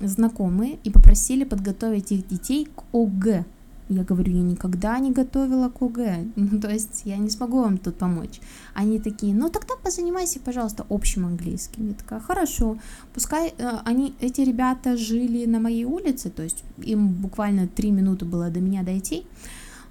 знакомые 0.00 0.78
и 0.84 0.90
попросили 0.90 1.44
подготовить 1.44 2.12
их 2.12 2.28
детей 2.28 2.68
к 2.76 2.84
ОГЭ. 2.94 3.44
Я 3.88 4.02
говорю, 4.02 4.32
я 4.32 4.42
никогда 4.42 4.98
не 4.98 5.10
готовила 5.10 5.68
к 5.68 5.82
ОГЭ, 5.82 6.24
ну, 6.36 6.60
то 6.60 6.70
есть 6.70 7.02
я 7.04 7.16
не 7.16 7.28
смогу 7.28 7.60
вам 7.60 7.76
тут 7.76 7.96
помочь. 7.96 8.40
Они 8.72 9.00
такие, 9.00 9.34
ну 9.34 9.50
тогда 9.50 9.74
позанимайся, 9.82 10.38
пожалуйста, 10.40 10.86
общим 10.88 11.26
английским. 11.26 11.88
Я 11.88 11.94
такая, 11.94 12.20
хорошо, 12.20 12.78
пускай 13.12 13.52
э, 13.58 13.70
они, 13.84 14.14
эти 14.20 14.40
ребята 14.40 14.96
жили 14.96 15.46
на 15.46 15.58
моей 15.58 15.84
улице, 15.84 16.30
то 16.30 16.44
есть 16.44 16.62
им 16.78 17.08
буквально 17.08 17.66
три 17.66 17.90
минуты 17.90 18.24
было 18.24 18.48
до 18.48 18.60
меня 18.60 18.84
дойти, 18.84 19.26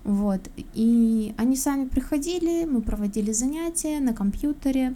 вот, 0.05 0.41
и 0.73 1.33
они 1.37 1.55
сами 1.55 1.87
приходили, 1.87 2.65
мы 2.65 2.81
проводили 2.81 3.33
занятия 3.33 3.99
на 3.99 4.13
компьютере, 4.13 4.95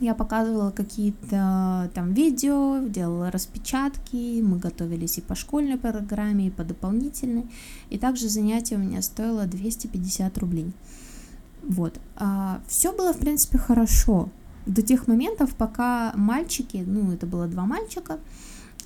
я 0.00 0.14
показывала 0.14 0.70
какие-то 0.70 1.90
там 1.94 2.14
видео, 2.14 2.78
делала 2.86 3.30
распечатки, 3.30 4.40
мы 4.40 4.58
готовились 4.58 5.18
и 5.18 5.20
по 5.20 5.34
школьной 5.34 5.76
программе, 5.76 6.46
и 6.46 6.50
по 6.50 6.64
дополнительной. 6.64 7.46
И 7.90 7.98
также 7.98 8.28
занятие 8.28 8.76
у 8.76 8.80
меня 8.80 9.02
стоило 9.02 9.46
250 9.46 10.38
рублей. 10.38 10.72
Вот. 11.62 12.00
А, 12.16 12.60
все 12.66 12.92
было, 12.92 13.12
в 13.12 13.18
принципе, 13.18 13.58
хорошо. 13.58 14.30
До 14.66 14.82
тех 14.82 15.06
моментов, 15.06 15.54
пока 15.54 16.12
мальчики, 16.14 16.82
ну, 16.86 17.12
это 17.12 17.26
было 17.26 17.46
два 17.46 17.64
мальчика, 17.64 18.18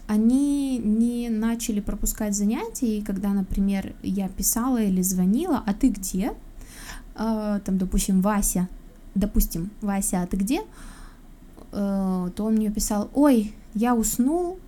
они 0.06 0.78
не 0.78 1.28
начали 1.30 1.80
пропускать 1.80 2.34
занятия, 2.34 2.98
и 2.98 3.02
когда, 3.02 3.30
например, 3.32 3.94
я 4.02 4.28
писала 4.28 4.82
или 4.82 5.00
звонила, 5.02 5.62
а 5.64 5.72
ты 5.72 5.88
где? 5.88 6.34
А, 7.14 7.60
там, 7.60 7.78
допустим, 7.78 8.20
Вася, 8.20 8.68
допустим, 9.14 9.70
Вася, 9.80 10.22
а 10.22 10.26
ты 10.26 10.36
где? 10.36 10.62
Э, 11.74 12.30
то 12.36 12.44
он 12.44 12.54
мне 12.54 12.70
писал, 12.70 13.10
ой, 13.14 13.52
я 13.74 13.96
уснул 13.96 14.58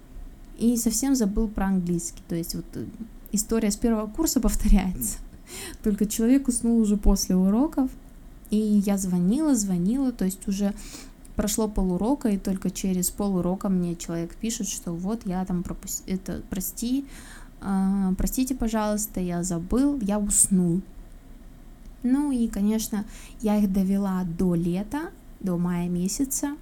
и 0.59 0.77
совсем 0.77 1.15
забыл 1.15 1.47
про 1.47 1.67
английский. 1.67 2.23
То 2.29 2.35
есть 2.35 2.57
вот 2.57 2.65
э, 2.75 2.85
история 3.31 3.71
с 3.71 3.77
первого 3.77 4.09
курса 4.09 4.41
повторяется. 4.41 5.19
Только 5.85 6.07
человек 6.07 6.49
уснул 6.49 6.81
уже 6.81 6.97
после 6.97 7.37
уроков, 7.37 7.91
и 8.51 8.57
я 8.57 8.99
звонила, 8.99 9.55
звонила, 9.55 10.11
то 10.11 10.25
есть 10.25 10.49
уже 10.49 10.75
прошло 11.37 11.69
полурока, 11.69 12.29
и 12.29 12.39
только 12.39 12.71
через 12.71 13.11
полурока 13.11 13.69
мне 13.69 13.95
человек 13.95 14.35
пишет, 14.37 14.69
что 14.69 14.93
вот 14.93 15.27
я 15.27 15.45
там 15.45 15.63
пропустил, 15.63 16.15
это, 16.15 16.43
прости, 16.51 17.07
э, 17.61 18.15
простите, 18.19 18.57
пожалуйста, 18.57 19.21
я 19.21 19.45
забыл, 19.45 20.01
я 20.01 20.19
уснул. 20.19 20.81
Ну 22.03 22.33
и, 22.33 22.49
конечно, 22.49 23.05
я 23.43 23.59
их 23.59 23.73
довела 23.73 24.25
до 24.25 24.55
лета, 24.55 25.11
до 25.41 25.57
мая 25.57 25.89
месяца, 25.89 26.57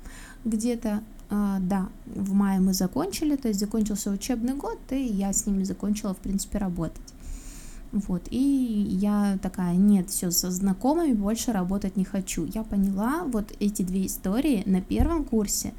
где-то, 0.45 1.03
э, 1.31 1.57
да, 1.61 1.89
в 2.07 2.33
мае 2.33 2.61
мы 2.61 2.75
закончили, 2.75 3.37
то 3.37 3.49
есть 3.49 3.61
закончился 3.61 4.11
учебный 4.11 4.55
год, 4.55 4.79
и 4.91 5.03
я 5.03 5.33
с 5.33 5.47
ними 5.47 5.65
закончила, 5.65 6.15
в 6.15 6.19
принципе, 6.19 6.59
работать. 6.59 7.15
Вот, 7.93 8.23
и 8.31 8.39
я 8.39 9.39
такая, 9.41 9.77
нет, 9.77 10.11
все, 10.11 10.33
со 10.33 10.51
знакомыми 10.51 11.13
больше 11.13 11.53
работать 11.53 11.97
не 11.97 12.05
хочу. 12.05 12.45
Я 12.45 12.65
поняла 12.65 13.23
вот 13.25 13.53
эти 13.61 13.83
две 13.83 14.07
истории 14.07 14.65
на 14.67 14.81
первом 14.81 15.25
курсе, 15.25 15.73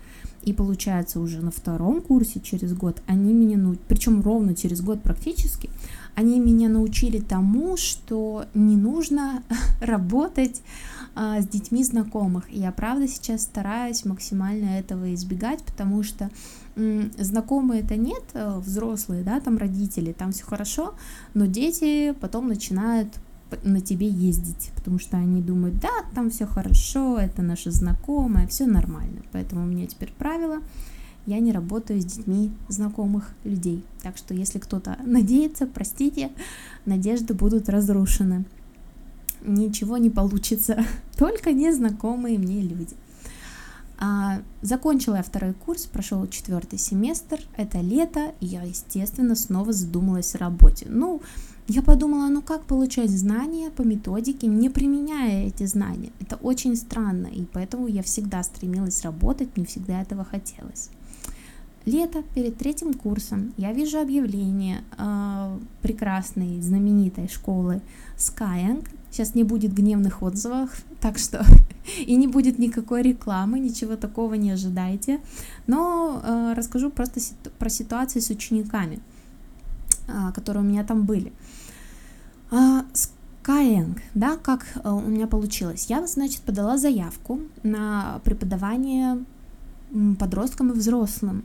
и 0.46 0.54
получается 0.54 1.20
уже 1.20 1.42
на 1.42 1.52
втором 1.52 2.02
курсе 2.02 2.40
через 2.40 2.74
год 2.74 3.02
они 3.08 3.34
меня 3.34 3.58
научили, 3.58 3.84
причем 3.88 4.22
ровно 4.22 4.56
через 4.56 4.82
год 4.82 5.02
практически, 5.02 5.70
они 6.14 6.40
меня 6.40 6.70
научили 6.70 7.20
тому, 7.20 7.76
что 7.78 8.46
не 8.54 8.78
нужно 8.78 9.44
работать 9.82 10.62
а, 11.16 11.42
с 11.42 11.48
детьми 11.48 11.84
знакомых. 11.84 12.50
Я 12.50 12.72
правда 12.72 13.08
сейчас 13.08 13.44
стараюсь 13.44 14.06
максимально 14.06 14.80
этого 14.80 15.14
избегать, 15.14 15.64
потому 15.64 16.04
что 16.04 16.30
м, 16.76 17.12
знакомые 17.18 17.82
это 17.82 17.96
нет, 17.96 18.24
э, 18.34 18.60
взрослые, 18.60 19.24
да, 19.24 19.40
там 19.40 19.58
родители, 19.58 20.12
там 20.12 20.32
все 20.32 20.44
хорошо, 20.44 20.94
но 21.34 21.46
дети 21.46 22.14
потом 22.20 22.48
начинают 22.48 23.10
на 23.64 23.80
тебе 23.80 24.08
ездить, 24.08 24.72
потому 24.76 25.00
что 25.00 25.18
они 25.18 25.42
думают, 25.42 25.80
да, 25.80 25.92
там 26.14 26.30
все 26.30 26.46
хорошо, 26.46 27.18
это 27.18 27.42
наши 27.42 27.72
знакомые, 27.72 28.48
все 28.48 28.66
нормально. 28.66 29.22
Поэтому 29.32 29.64
у 29.64 29.66
меня 29.66 29.88
теперь 29.88 30.12
правило, 30.18 30.62
я 31.26 31.40
не 31.40 31.52
работаю 31.52 32.02
с 32.02 32.06
детьми 32.06 32.52
знакомых 32.68 33.32
людей. 33.44 33.84
Так 34.04 34.18
что 34.18 34.34
если 34.34 34.60
кто-то 34.60 34.98
надеется, 35.06 35.68
простите, 35.68 36.32
надежды 36.86 37.34
будут 37.34 37.70
разрушены. 37.70 38.46
Ничего 39.44 39.98
не 39.98 40.10
получится, 40.10 40.84
только 41.18 41.54
незнакомые 41.54 42.38
мне 42.38 42.62
люди. 42.62 42.96
А, 43.98 44.42
закончила 44.62 45.16
я 45.16 45.24
второй 45.24 45.54
курс, 45.54 45.86
прошел 45.86 46.28
четвертый 46.28 46.78
семестр, 46.78 47.40
это 47.56 47.80
лето, 47.80 48.34
и 48.42 48.48
я, 48.48 48.64
естественно, 48.64 49.36
снова 49.36 49.72
задумалась 49.72 50.36
о 50.36 50.40
работе. 50.40 50.88
Ну, 50.90 51.22
я 51.68 51.82
подумала, 51.82 52.28
ну 52.30 52.42
как 52.42 52.66
получать 52.66 53.10
знания 53.10 53.72
по 53.72 53.82
методике, 53.82 54.48
не 54.48 54.70
применяя 54.70 55.48
эти 55.48 55.66
знания? 55.66 56.12
Это 56.20 56.36
очень 56.36 56.76
странно, 56.76 57.28
и 57.28 57.46
поэтому 57.46 57.88
я 57.88 58.04
всегда 58.04 58.44
стремилась 58.44 59.02
работать, 59.02 59.50
мне 59.56 59.66
всегда 59.66 60.02
этого 60.02 60.24
хотелось. 60.24 60.90
Лето 61.86 62.24
перед 62.34 62.58
третьим 62.58 62.94
курсом 62.94 63.54
я 63.58 63.72
вижу 63.72 64.00
объявление 64.00 64.84
э, 64.98 65.60
прекрасной, 65.84 66.60
знаменитой 66.60 67.28
школы 67.28 67.82
Skyeng. 68.18 68.88
Сейчас 69.12 69.36
не 69.36 69.44
будет 69.44 69.74
гневных 69.74 70.24
отзывов, 70.24 70.84
так 71.00 71.20
что 71.20 71.46
и 72.00 72.16
не 72.16 72.28
будет 72.28 72.58
никакой 72.58 73.04
рекламы, 73.04 73.60
ничего 73.60 73.96
такого 73.96 74.34
не 74.34 74.52
ожидайте. 74.52 75.20
Но 75.68 76.22
э, 76.24 76.54
расскажу 76.56 76.90
просто 76.90 77.20
ситу- 77.20 77.52
про 77.60 77.70
ситуации 77.70 78.20
с 78.20 78.32
учениками, 78.32 79.00
которые 80.34 80.64
у 80.64 80.68
меня 80.68 80.84
там 80.84 81.06
были. 81.06 81.34
Э, 82.52 82.82
Skyeng, 82.94 84.00
да, 84.14 84.38
как 84.38 84.66
э, 84.76 84.90
у 84.90 85.02
меня 85.02 85.28
получилось? 85.28 85.86
Я, 85.90 86.06
значит, 86.08 86.42
подала 86.42 86.78
заявку 86.78 87.40
на 87.64 88.20
преподавание 88.24 89.24
подросткам 90.20 90.72
и 90.72 90.74
взрослым. 90.74 91.44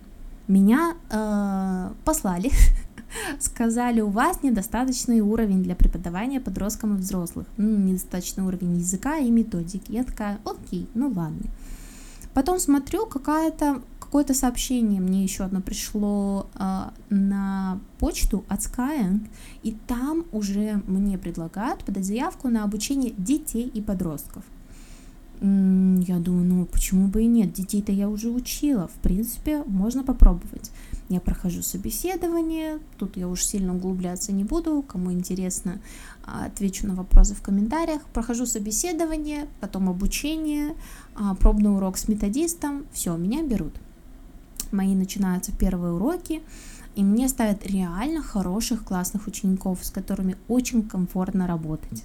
Меня 0.49 0.95
э, 1.11 1.91
послали, 2.05 2.51
сказали, 3.39 4.01
у 4.01 4.09
вас 4.09 4.43
недостаточный 4.43 5.21
уровень 5.21 5.63
для 5.63 5.77
преподавания 5.77 6.41
подросткам 6.41 6.97
и 6.97 6.99
взрослых, 6.99 7.47
ну, 7.57 7.77
недостаточный 7.77 8.45
уровень 8.45 8.79
языка 8.79 9.19
и 9.19 9.31
методики. 9.31 9.93
Я 9.93 10.05
такая, 10.05 10.41
окей, 10.45 10.89
ну 10.95 11.09
ладно. 11.09 11.47
Потом 12.35 12.59
смотрю, 12.59 13.07
какая-то 13.07 13.83
какое-то 14.11 14.35
сообщение 14.35 15.01
мне 15.01 15.23
еще 15.23 15.45
одно 15.45 15.61
пришло 15.61 16.49
э, 16.57 16.89
на 17.11 17.79
почту 18.01 18.45
от 18.49 18.59
Skyeng, 18.59 19.29
и 19.63 19.77
там 19.87 20.25
уже 20.33 20.83
мне 20.89 21.17
предлагают 21.17 21.85
подать 21.85 22.05
заявку 22.05 22.49
на 22.49 22.65
обучение 22.65 23.15
детей 23.17 23.71
и 23.73 23.81
подростков. 23.81 24.43
Я 25.41 26.19
думаю, 26.19 26.45
ну 26.45 26.67
почему 26.67 27.07
бы 27.07 27.23
и 27.23 27.27
нет, 27.27 27.53
детей-то 27.53 27.93
я 27.93 28.09
уже 28.09 28.31
учила, 28.31 28.89
в 28.89 29.01
принципе, 29.01 29.63
можно 29.65 30.03
попробовать. 30.03 30.73
Я 31.09 31.21
прохожу 31.21 31.63
собеседование, 31.63 32.81
тут 32.99 33.17
я 33.17 33.29
уж 33.29 33.45
сильно 33.45 33.77
углубляться 33.77 34.33
не 34.33 34.43
буду, 34.43 34.83
кому 34.83 35.13
интересно, 35.13 35.81
а, 36.25 36.47
отвечу 36.47 36.87
на 36.89 36.97
вопросы 36.97 37.35
в 37.37 37.43
комментариях. 37.43 38.03
Прохожу 38.13 38.45
собеседование, 38.45 39.47
потом 39.61 39.89
обучение, 39.89 40.75
а, 41.15 41.37
пробный 41.37 41.73
урок 41.73 41.97
с 41.97 42.09
методистом, 42.09 42.85
все, 42.93 43.17
меня 43.17 43.45
берут. 43.45 43.73
Мои 44.73 44.95
начинаются 44.95 45.53
первые 45.53 45.95
уроки, 45.95 46.43
и 46.97 47.03
мне 47.03 47.29
ставят 47.29 47.67
реально 47.67 48.23
хороших, 48.23 48.85
классных 48.85 49.27
учеников, 49.27 49.79
с 49.83 49.91
которыми 49.91 50.37
очень 50.49 50.83
комфортно 50.83 51.47
работать. 51.47 52.05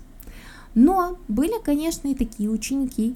Но 0.75 1.17
были, 1.29 1.53
конечно, 1.63 2.09
и 2.09 2.15
такие 2.15 2.49
ученики, 2.49 3.15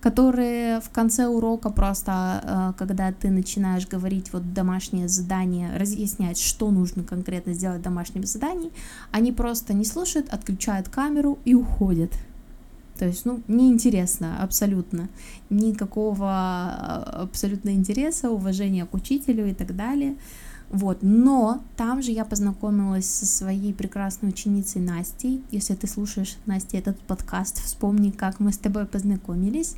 которые 0.00 0.80
в 0.80 0.90
конце 0.90 1.26
урока 1.26 1.70
просто, 1.70 2.42
э, 2.42 2.78
когда 2.78 3.10
ты 3.12 3.30
начинаешь 3.30 3.88
говорить 3.88 4.32
вот 4.32 4.52
домашнее 4.52 5.08
задание, 5.08 5.76
разъяснять, 5.76 6.38
что 6.38 6.70
нужно 6.70 7.02
конкретно 7.02 7.54
сделать 7.54 7.80
в 7.80 7.82
домашнем 7.82 8.24
задании, 8.24 8.70
они 9.10 9.32
просто 9.32 9.72
не 9.72 9.86
слушают, 9.86 10.28
отключают 10.28 10.90
камеру 10.90 11.38
и 11.46 11.54
уходят. 11.54 12.12
То 12.98 13.06
есть, 13.06 13.24
ну, 13.24 13.40
неинтересно 13.48 14.42
абсолютно. 14.42 15.08
Никакого 15.50 16.26
э, 16.26 17.22
абсолютно 17.22 17.70
интереса, 17.70 18.30
уважения 18.30 18.84
к 18.86 18.94
учителю 18.94 19.48
и 19.48 19.54
так 19.54 19.76
далее. 19.76 20.16
Вот, 20.70 20.98
но 21.00 21.62
там 21.76 22.02
же 22.02 22.10
я 22.10 22.24
познакомилась 22.24 23.06
со 23.06 23.24
своей 23.24 23.72
прекрасной 23.72 24.30
ученицей 24.30 24.82
Настей. 24.82 25.42
Если 25.50 25.74
ты 25.74 25.86
слушаешь, 25.86 26.36
Настя, 26.44 26.76
этот 26.76 26.98
подкаст, 27.00 27.62
вспомни, 27.64 28.10
как 28.10 28.38
мы 28.38 28.52
с 28.52 28.58
тобой 28.58 28.84
познакомились. 28.84 29.76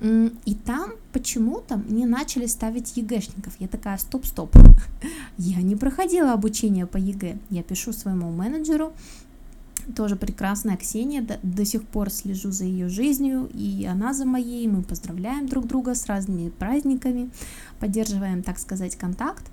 И 0.00 0.54
там 0.64 0.92
почему-то 1.12 1.76
мне 1.76 2.06
начали 2.06 2.46
ставить 2.46 2.96
ЕГЭшников. 2.96 3.54
Я 3.58 3.68
такая, 3.68 3.98
стоп-стоп, 3.98 4.56
я 5.38 5.62
не 5.62 5.76
проходила 5.76 6.32
обучение 6.32 6.86
по 6.86 6.96
ЕГЭ. 6.96 7.38
Я 7.50 7.62
пишу 7.62 7.92
своему 7.92 8.30
менеджеру, 8.32 8.92
тоже 9.96 10.16
прекрасная 10.16 10.76
Ксения, 10.76 11.22
до, 11.22 11.38
до 11.42 11.64
сих 11.64 11.84
пор 11.84 12.10
слежу 12.10 12.50
за 12.50 12.64
ее 12.64 12.88
жизнью, 12.88 13.48
и 13.52 13.86
она 13.90 14.12
за 14.12 14.24
моей, 14.24 14.66
мы 14.68 14.82
поздравляем 14.82 15.46
друг 15.46 15.66
друга 15.66 15.94
с 15.94 16.06
разными 16.06 16.50
праздниками, 16.50 17.30
поддерживаем, 17.80 18.42
так 18.42 18.58
сказать, 18.58 18.96
контакт. 18.96 19.44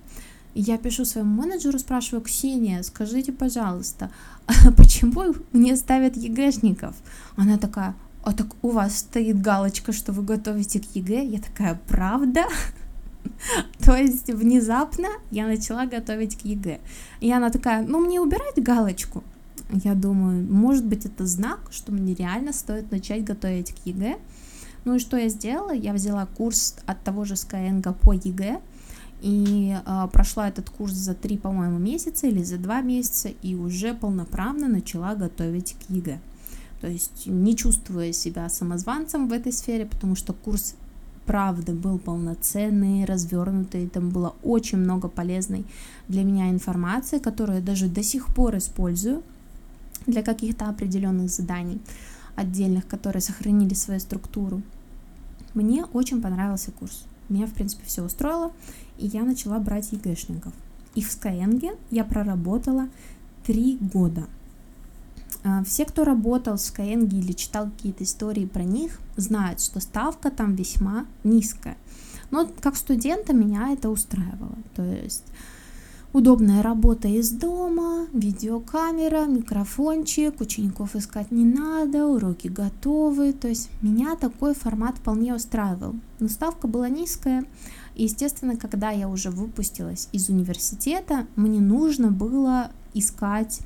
Я 0.54 0.78
пишу 0.78 1.06
своему 1.06 1.42
менеджеру, 1.42 1.80
спрашиваю, 1.80 2.24
Ксения, 2.24 2.84
скажите, 2.84 3.32
пожалуйста, 3.32 4.12
почему 4.78 5.34
мне 5.54 5.76
ставят 5.78 6.18
ЕГЭшников? 6.18 6.96
Она 7.38 7.58
такая, 7.58 7.96
а 8.24 8.34
так 8.34 8.48
у 8.62 8.70
вас 8.70 9.00
стоит 9.00 9.42
галочка, 9.42 9.94
что 9.94 10.12
вы 10.12 10.24
готовите 10.24 10.80
к 10.80 10.96
ЕГЭ? 10.96 11.26
Я 11.26 11.40
такая, 11.40 11.80
правда? 11.88 12.46
То 13.84 13.96
есть 13.96 14.30
внезапно 14.30 15.08
я 15.32 15.48
начала 15.48 15.86
готовить 15.86 16.38
к 16.38 16.46
ЕГЭ. 16.46 16.80
И 17.20 17.32
она 17.32 17.50
такая, 17.50 17.82
ну 17.82 18.00
мне 18.00 18.20
убирать 18.20 18.62
галочку? 18.62 19.24
Я 19.72 19.96
думаю, 19.96 20.46
может 20.52 20.86
быть 20.86 21.06
это 21.06 21.26
знак, 21.26 21.60
что 21.72 21.92
мне 21.92 22.14
реально 22.14 22.54
стоит 22.54 22.92
начать 22.92 23.24
готовить 23.24 23.74
к 23.74 23.86
ЕГЭ. 23.86 24.18
Ну 24.84 24.96
и 24.96 25.00
что 25.00 25.18
я 25.18 25.30
сделала? 25.30 25.72
Я 25.72 25.94
взяла 25.94 26.26
курс 26.26 26.76
от 26.86 27.04
того 27.04 27.24
же 27.24 27.36
Skyeng 27.36 27.94
по 27.94 28.14
ЕГЭ, 28.14 28.60
и 29.22 29.78
э, 29.86 30.08
прошла 30.12 30.50
этот 30.50 30.70
курс 30.70 30.94
за 30.94 31.14
три, 31.14 31.38
по-моему, 31.38 31.78
месяца 31.78 32.28
или 32.28 32.44
за 32.44 32.58
два 32.58 32.82
месяца, 32.82 33.30
и 33.30 33.56
уже 33.56 33.94
полноправно 33.94 34.68
начала 34.68 35.16
готовить 35.16 35.76
к 35.76 35.90
ЕГЭ. 35.92 36.20
То 36.82 36.88
есть 36.88 37.28
не 37.28 37.56
чувствуя 37.56 38.12
себя 38.12 38.50
самозванцем 38.50 39.28
в 39.28 39.34
этой 39.34 39.54
сфере, 39.54 39.86
потому 39.86 40.16
что 40.16 40.34
курс 40.34 40.76
правда 41.28 41.74
был 41.74 42.00
полноценный, 42.00 43.06
развернутый, 43.06 43.88
там 43.88 44.10
было 44.10 44.36
очень 44.42 44.80
много 44.80 45.08
полезной 45.08 45.66
для 46.08 46.24
меня 46.24 46.50
информации, 46.50 47.20
которую 47.20 47.60
я 47.60 47.64
даже 47.64 47.88
до 47.88 48.02
сих 48.02 48.34
пор 48.34 48.58
использую 48.58 49.22
для 50.08 50.24
каких-то 50.24 50.68
определенных 50.68 51.30
заданий 51.30 51.82
отдельных, 52.36 52.88
которые 52.88 53.22
сохранили 53.22 53.74
свою 53.74 54.00
структуру. 54.00 54.62
Мне 55.54 55.86
очень 55.86 56.22
понравился 56.22 56.72
курс. 56.72 57.06
Меня, 57.30 57.46
в 57.46 57.54
принципе, 57.54 57.86
все 57.86 58.04
устроило 58.04 58.52
и 59.02 59.08
я 59.08 59.24
начала 59.24 59.60
брать 59.60 59.92
ЕГЭшников. 59.92 60.54
И 60.94 61.02
в 61.02 61.10
Skyeng 61.10 61.78
я 61.90 62.04
проработала 62.04 62.88
три 63.46 63.78
года. 63.82 64.28
А, 65.44 65.64
все, 65.64 65.86
кто 65.86 66.04
работал 66.04 66.58
в 66.58 66.60
Skyeng 66.60 67.10
или 67.10 67.32
читал 67.32 67.70
какие-то 67.70 68.04
истории 68.04 68.46
про 68.46 68.64
них, 68.64 69.00
знают, 69.18 69.60
что 69.60 69.80
ставка 69.80 70.30
там 70.30 70.56
весьма 70.56 71.06
низкая. 71.24 71.78
Но 72.30 72.48
как 72.62 72.76
студента 72.76 73.34
меня 73.34 73.72
это 73.74 73.90
устраивало. 73.90 74.58
То 74.76 74.84
есть 74.84 75.24
Удобная 76.14 76.62
работа 76.62 77.08
из 77.08 77.30
дома, 77.30 78.06
видеокамера, 78.12 79.28
микрофончик, 79.28 80.42
учеников 80.42 80.98
искать 80.98 81.32
не 81.32 81.46
надо, 81.46 82.06
уроки 82.06 82.50
готовы. 82.50 83.32
То 83.32 83.48
есть 83.48 83.70
меня 83.82 84.18
такой 84.18 84.54
формат 84.54 84.98
вполне 84.98 85.34
устраивал. 85.34 85.96
Но 86.20 86.28
ставка 86.28 86.68
была 86.68 86.90
низкая, 86.90 87.46
и, 87.96 88.04
естественно, 88.04 88.58
когда 88.58 88.90
я 88.90 89.08
уже 89.08 89.30
выпустилась 89.30 90.10
из 90.12 90.28
университета, 90.28 91.28
мне 91.38 91.62
нужно 91.62 92.12
было 92.12 92.72
искать 92.94 93.62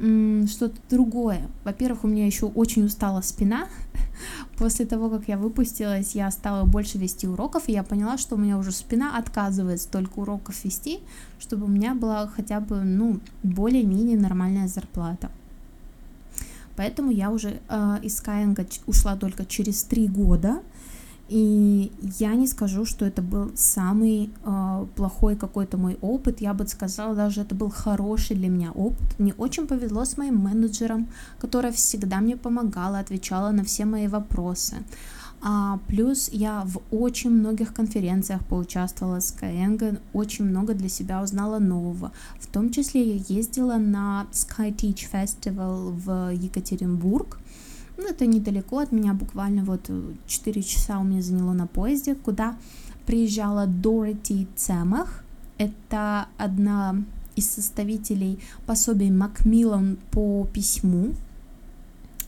что-то 0.00 0.76
другое. 0.88 1.42
Во-первых, 1.64 2.04
у 2.04 2.08
меня 2.08 2.26
еще 2.26 2.46
очень 2.46 2.84
устала 2.84 3.20
спина. 3.20 3.68
После 4.56 4.86
того, 4.86 5.10
как 5.10 5.28
я 5.28 5.36
выпустилась, 5.36 6.14
я 6.14 6.30
стала 6.30 6.64
больше 6.64 6.96
вести 6.98 7.26
уроков, 7.26 7.68
и 7.68 7.72
я 7.72 7.82
поняла, 7.82 8.16
что 8.16 8.36
у 8.36 8.38
меня 8.38 8.56
уже 8.56 8.72
спина 8.72 9.18
отказывает 9.18 9.80
столько 9.80 10.20
уроков 10.20 10.64
вести, 10.64 11.00
чтобы 11.38 11.66
у 11.66 11.68
меня 11.68 11.94
была 11.94 12.26
хотя 12.28 12.60
бы, 12.60 12.82
ну, 12.82 13.20
более-менее 13.42 14.18
нормальная 14.18 14.68
зарплата. 14.68 15.30
Поэтому 16.76 17.10
я 17.10 17.30
уже 17.30 17.60
э, 17.68 17.98
из 18.02 18.18
Skyeng 18.22 18.80
ушла 18.86 19.16
только 19.16 19.44
через 19.44 19.82
три 19.82 20.08
года, 20.08 20.62
и 21.30 21.92
я 22.18 22.34
не 22.34 22.48
скажу, 22.48 22.84
что 22.84 23.04
это 23.04 23.22
был 23.22 23.52
самый 23.54 24.30
э, 24.44 24.86
плохой 24.96 25.36
какой-то 25.36 25.76
мой 25.76 25.96
опыт. 26.00 26.40
Я 26.40 26.54
бы 26.54 26.66
сказала, 26.66 27.14
даже 27.14 27.42
это 27.42 27.54
был 27.54 27.70
хороший 27.70 28.34
для 28.34 28.48
меня 28.48 28.72
опыт. 28.72 29.18
Мне 29.18 29.32
очень 29.38 29.68
повезло 29.68 30.04
с 30.04 30.16
моим 30.16 30.38
менеджером, 30.38 31.08
которая 31.38 31.70
всегда 31.70 32.20
мне 32.20 32.36
помогала, 32.36 32.98
отвечала 32.98 33.52
на 33.52 33.62
все 33.62 33.84
мои 33.84 34.08
вопросы. 34.08 34.78
А, 35.42 35.78
плюс 35.86 36.28
я 36.32 36.64
в 36.66 36.80
очень 36.90 37.30
многих 37.30 37.72
конференциях 37.72 38.44
поучаствовала 38.44 39.20
с 39.20 39.32
Skyeng, 39.32 40.00
очень 40.12 40.44
много 40.44 40.74
для 40.74 40.88
себя 40.88 41.22
узнала 41.22 41.60
нового. 41.60 42.10
В 42.40 42.46
том 42.48 42.70
числе 42.70 43.14
я 43.14 43.22
ездила 43.28 43.76
на 43.76 44.26
SkyTeach 44.32 45.06
Festival 45.12 45.92
в 45.92 46.34
Екатеринбург, 46.34 47.38
ну, 48.02 48.08
это 48.08 48.26
недалеко 48.26 48.78
от 48.78 48.92
меня, 48.92 49.14
буквально 49.14 49.64
вот 49.64 49.90
4 50.26 50.62
часа 50.62 50.98
у 50.98 51.04
меня 51.04 51.22
заняло 51.22 51.52
на 51.52 51.66
поезде, 51.66 52.14
куда 52.14 52.56
приезжала 53.06 53.66
Дороти 53.66 54.48
Цемах. 54.56 55.24
Это 55.58 56.26
одна 56.38 56.96
из 57.36 57.50
составителей 57.50 58.40
пособий 58.66 59.10
Макмиллан 59.10 59.98
по 60.10 60.46
письму. 60.52 61.14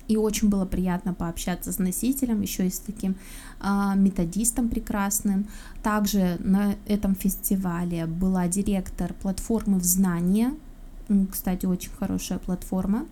И 0.08 0.16
очень 0.16 0.48
было 0.48 0.66
приятно 0.66 1.14
пообщаться 1.14 1.72
с 1.72 1.78
носителем, 1.78 2.42
еще 2.42 2.66
и 2.66 2.70
с 2.70 2.80
таким 2.80 3.16
э, 3.60 3.92
методистом 3.96 4.68
прекрасным. 4.68 5.46
Также 5.82 6.36
на 6.40 6.74
этом 6.86 7.14
фестивале 7.14 8.06
была 8.06 8.48
директор 8.48 9.14
платформы 9.14 9.78
в 9.78 9.84
знания, 9.84 10.52
кстати, 11.30 11.66
очень 11.66 11.90
хорошая 11.92 12.38
платформа. 12.38 13.06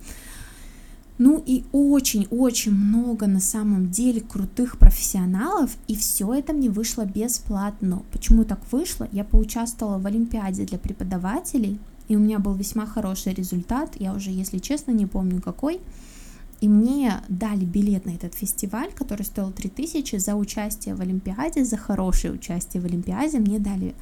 Ну 1.21 1.43
и 1.45 1.65
очень-очень 1.73 2.73
много 2.73 3.27
на 3.27 3.41
самом 3.41 3.91
деле 3.91 4.23
крутых 4.23 4.79
профессионалов, 4.79 5.77
и 5.87 5.95
все 5.95 6.33
это 6.33 6.55
мне 6.55 6.71
вышло 6.71 7.05
бесплатно. 7.05 8.03
Почему 8.11 8.45
так 8.45 8.61
вышло? 8.73 9.07
Я 9.13 9.25
поучаствовала 9.25 9.99
в 9.99 10.07
Олимпиаде 10.07 10.65
для 10.65 10.79
преподавателей, 10.79 11.79
и 12.09 12.17
у 12.17 12.21
меня 12.21 12.39
был 12.39 12.55
весьма 12.55 12.87
хороший 12.87 13.35
результат, 13.35 13.97
я 14.01 14.15
уже, 14.15 14.31
если 14.31 14.57
честно, 14.57 14.93
не 14.93 15.05
помню 15.05 15.43
какой. 15.43 15.83
И 16.63 16.69
мне 16.69 17.21
дали 17.29 17.67
билет 17.67 18.07
на 18.07 18.13
этот 18.13 18.35
фестиваль, 18.35 18.91
который 18.95 19.27
стоил 19.27 19.53
3000 19.53 20.17
за 20.17 20.35
участие 20.37 20.95
в 20.95 21.03
Олимпиаде, 21.03 21.67
за 21.67 21.77
хорошее 21.77 22.33
участие 22.33 22.83
в 22.83 22.87
Олимпиаде. 22.87 23.41
Мне 23.41 23.59
дали 23.59 23.95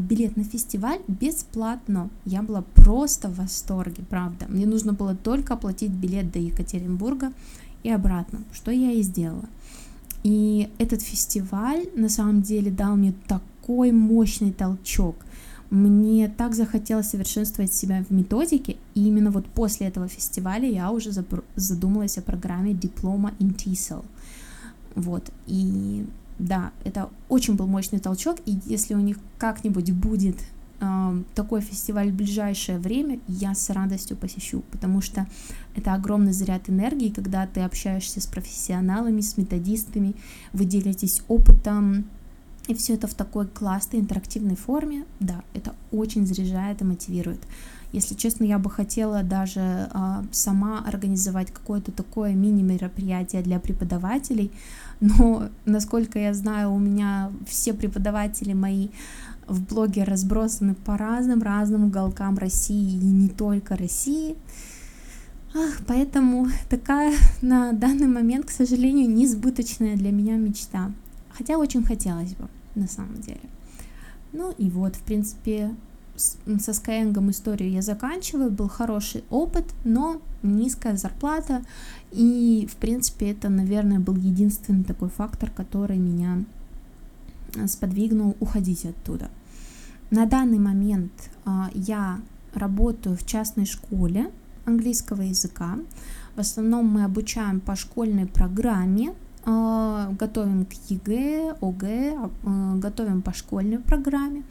билет 0.00 0.36
на 0.36 0.44
фестиваль 0.44 1.00
бесплатно. 1.08 2.10
Я 2.24 2.42
была 2.42 2.62
просто 2.74 3.28
в 3.28 3.36
восторге, 3.36 4.02
правда. 4.08 4.46
Мне 4.48 4.66
нужно 4.66 4.92
было 4.92 5.14
только 5.14 5.54
оплатить 5.54 5.90
билет 5.90 6.32
до 6.32 6.38
Екатеринбурга 6.38 7.32
и 7.82 7.90
обратно, 7.90 8.40
что 8.52 8.70
я 8.70 8.92
и 8.92 9.02
сделала. 9.02 9.48
И 10.24 10.68
этот 10.78 11.02
фестиваль 11.02 11.86
на 11.94 12.08
самом 12.08 12.42
деле 12.42 12.70
дал 12.70 12.96
мне 12.96 13.14
такой 13.28 13.92
мощный 13.92 14.52
толчок. 14.52 15.14
Мне 15.70 16.28
так 16.28 16.54
захотелось 16.54 17.10
совершенствовать 17.10 17.74
себя 17.74 18.04
в 18.08 18.12
методике, 18.12 18.76
и 18.94 19.06
именно 19.06 19.30
вот 19.30 19.46
после 19.46 19.88
этого 19.88 20.08
фестиваля 20.08 20.68
я 20.68 20.90
уже 20.90 21.10
задумалась 21.56 22.18
о 22.18 22.22
программе 22.22 22.72
диплома 22.72 23.32
in 23.40 23.54
TESOL. 23.54 24.04
Вот, 24.94 25.30
и 25.46 26.06
да, 26.38 26.72
это 26.84 27.10
очень 27.28 27.54
был 27.54 27.66
мощный 27.66 27.98
толчок, 27.98 28.38
и 28.46 28.58
если 28.66 28.94
у 28.94 29.00
них 29.00 29.18
как-нибудь 29.38 29.90
будет 29.92 30.36
э, 30.80 31.22
такой 31.34 31.60
фестиваль 31.60 32.10
в 32.10 32.14
ближайшее 32.14 32.78
время, 32.78 33.20
я 33.26 33.54
с 33.54 33.70
радостью 33.70 34.16
посещу, 34.16 34.62
потому 34.70 35.00
что 35.00 35.26
это 35.74 35.94
огромный 35.94 36.32
заряд 36.32 36.68
энергии, 36.68 37.10
когда 37.10 37.46
ты 37.46 37.60
общаешься 37.60 38.20
с 38.20 38.26
профессионалами, 38.26 39.20
с 39.20 39.36
методистами, 39.36 40.14
вы 40.52 40.64
делитесь 40.64 41.22
опытом, 41.28 42.04
и 42.68 42.74
все 42.74 42.94
это 42.94 43.06
в 43.06 43.14
такой 43.14 43.46
классной 43.46 44.00
интерактивной 44.00 44.56
форме, 44.56 45.04
да, 45.20 45.42
это 45.54 45.74
очень 45.92 46.26
заряжает 46.26 46.80
и 46.82 46.84
мотивирует. 46.84 47.40
Если 47.92 48.14
честно, 48.14 48.44
я 48.44 48.58
бы 48.58 48.68
хотела 48.68 49.22
даже 49.22 49.88
а, 49.92 50.24
сама 50.32 50.80
организовать 50.80 51.52
какое-то 51.52 51.92
такое 51.92 52.34
мини-мероприятие 52.34 53.42
для 53.42 53.60
преподавателей, 53.60 54.50
но, 55.00 55.48
насколько 55.64 56.18
я 56.18 56.34
знаю, 56.34 56.72
у 56.72 56.78
меня 56.78 57.30
все 57.46 57.74
преподаватели 57.74 58.52
мои 58.52 58.88
в 59.46 59.62
блоге 59.62 60.04
разбросаны 60.04 60.74
по 60.74 60.96
разным-разным 60.96 61.84
уголкам 61.84 62.36
России 62.38 62.94
и 62.94 63.04
не 63.04 63.28
только 63.28 63.76
России. 63.76 64.36
Ах, 65.54 65.80
поэтому 65.86 66.48
такая 66.68 67.14
на 67.42 67.72
данный 67.72 68.08
момент, 68.08 68.46
к 68.46 68.50
сожалению, 68.50 69.08
несбыточная 69.08 69.96
для 69.96 70.10
меня 70.10 70.36
мечта. 70.36 70.90
Хотя 71.30 71.58
очень 71.58 71.84
хотелось 71.84 72.34
бы, 72.34 72.48
на 72.74 72.88
самом 72.88 73.20
деле. 73.20 73.40
Ну 74.32 74.52
и 74.58 74.68
вот, 74.68 74.96
в 74.96 75.00
принципе, 75.02 75.74
со 76.16 76.72
Skyeng 76.72 77.30
историю 77.30 77.70
я 77.70 77.82
заканчиваю, 77.82 78.50
был 78.50 78.68
хороший 78.68 79.24
опыт, 79.30 79.64
но 79.84 80.20
низкая 80.42 80.96
зарплата, 80.96 81.62
и, 82.12 82.68
в 82.70 82.76
принципе, 82.76 83.30
это, 83.30 83.48
наверное, 83.48 83.98
был 83.98 84.16
единственный 84.16 84.84
такой 84.84 85.08
фактор, 85.08 85.50
который 85.50 85.98
меня 85.98 86.44
э, 87.54 87.66
сподвигнул 87.66 88.36
уходить 88.40 88.84
оттуда. 88.84 89.28
На 90.10 90.26
данный 90.26 90.58
момент 90.58 91.12
а, 91.44 91.68
я 91.74 92.20
работаю 92.54 93.16
в 93.16 93.26
частной 93.26 93.66
школе 93.66 94.30
английского 94.64 95.22
языка. 95.22 95.78
В 96.36 96.40
основном 96.40 96.86
мы 96.86 97.04
обучаем 97.04 97.60
по 97.60 97.74
школьной 97.74 98.26
программе, 98.26 99.14
а, 99.44 100.10
готовим 100.18 100.64
к 100.64 100.72
ЕГЭ, 100.88 101.56
ОГЭ, 101.60 102.18
а, 102.44 102.76
готовим 102.76 103.22
по 103.22 103.32
школьной 103.32 103.78
программе. 103.78 104.44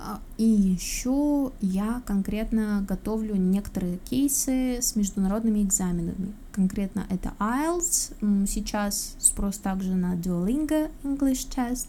А, 0.00 0.20
и 0.36 0.44
еще 0.44 1.50
я 1.60 2.02
конкретно 2.06 2.84
готовлю 2.88 3.34
некоторые 3.34 3.98
кейсы 3.98 4.78
с 4.80 4.94
международными 4.94 5.62
экзаменами. 5.64 6.34
Конкретно 6.52 7.04
это 7.10 7.32
IELTS, 7.40 8.46
сейчас 8.46 9.16
спрос 9.18 9.58
также 9.58 9.96
на 9.96 10.14
Duolingo 10.14 10.90
English 11.02 11.48
Test 11.48 11.88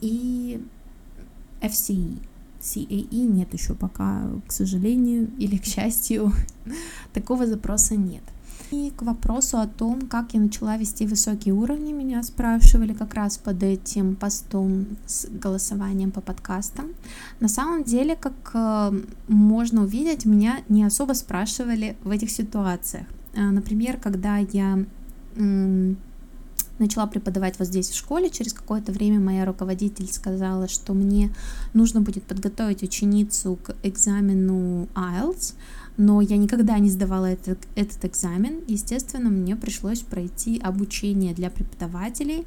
и 0.00 0.64
FCE. 1.60 2.18
CAE 2.60 3.26
нет 3.26 3.52
еще 3.52 3.74
пока, 3.74 4.28
к 4.46 4.52
сожалению 4.52 5.30
или 5.38 5.58
к 5.58 5.64
счастью, 5.64 6.32
такого 7.12 7.46
запроса 7.46 7.94
нет. 7.94 8.22
И 8.70 8.90
к 8.96 9.02
вопросу 9.02 9.58
о 9.58 9.66
том, 9.66 10.02
как 10.02 10.34
я 10.34 10.40
начала 10.40 10.76
вести 10.76 11.06
высокие 11.06 11.54
уровни, 11.54 11.92
меня 11.92 12.22
спрашивали 12.22 12.92
как 12.92 13.14
раз 13.14 13.38
под 13.38 13.62
этим 13.62 14.16
постом 14.16 14.86
с 15.06 15.26
голосованием 15.28 16.10
по 16.10 16.20
подкастам. 16.20 16.86
На 17.40 17.48
самом 17.48 17.84
деле, 17.84 18.16
как 18.16 18.50
э, 18.54 19.00
можно 19.28 19.82
увидеть, 19.82 20.24
меня 20.24 20.58
не 20.68 20.84
особо 20.84 21.12
спрашивали 21.12 21.96
в 22.02 22.10
этих 22.10 22.30
ситуациях. 22.30 23.06
Э, 23.34 23.50
например, 23.50 23.98
когда 23.98 24.38
я 24.38 24.84
начала 26.78 27.06
преподавать 27.06 27.58
вот 27.58 27.68
здесь 27.68 27.90
в 27.90 27.96
школе, 27.96 28.30
через 28.30 28.52
какое-то 28.52 28.92
время 28.92 29.20
моя 29.20 29.44
руководитель 29.44 30.10
сказала, 30.12 30.68
что 30.68 30.94
мне 30.94 31.30
нужно 31.74 32.00
будет 32.00 32.24
подготовить 32.24 32.82
ученицу 32.82 33.58
к 33.62 33.74
экзамену 33.82 34.88
IELTS, 34.94 35.54
но 35.96 36.20
я 36.20 36.36
никогда 36.36 36.78
не 36.78 36.90
сдавала 36.90 37.26
этот, 37.26 37.58
этот 37.74 38.04
экзамен. 38.04 38.60
Естественно, 38.66 39.30
мне 39.30 39.56
пришлось 39.56 40.00
пройти 40.00 40.60
обучение 40.60 41.34
для 41.34 41.50
преподавателей 41.50 42.46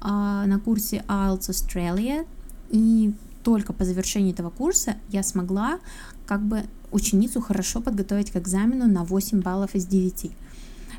а, 0.00 0.46
на 0.46 0.58
курсе 0.58 1.04
IELTS 1.08 1.50
Australia, 1.50 2.26
и 2.70 3.12
только 3.42 3.72
по 3.72 3.84
завершении 3.84 4.32
этого 4.32 4.50
курса 4.50 4.96
я 5.10 5.22
смогла 5.22 5.78
как 6.26 6.42
бы 6.42 6.64
ученицу 6.90 7.40
хорошо 7.40 7.80
подготовить 7.80 8.30
к 8.30 8.36
экзамену 8.36 8.86
на 8.88 9.04
8 9.04 9.40
баллов 9.40 9.74
из 9.74 9.86
9. 9.86 10.30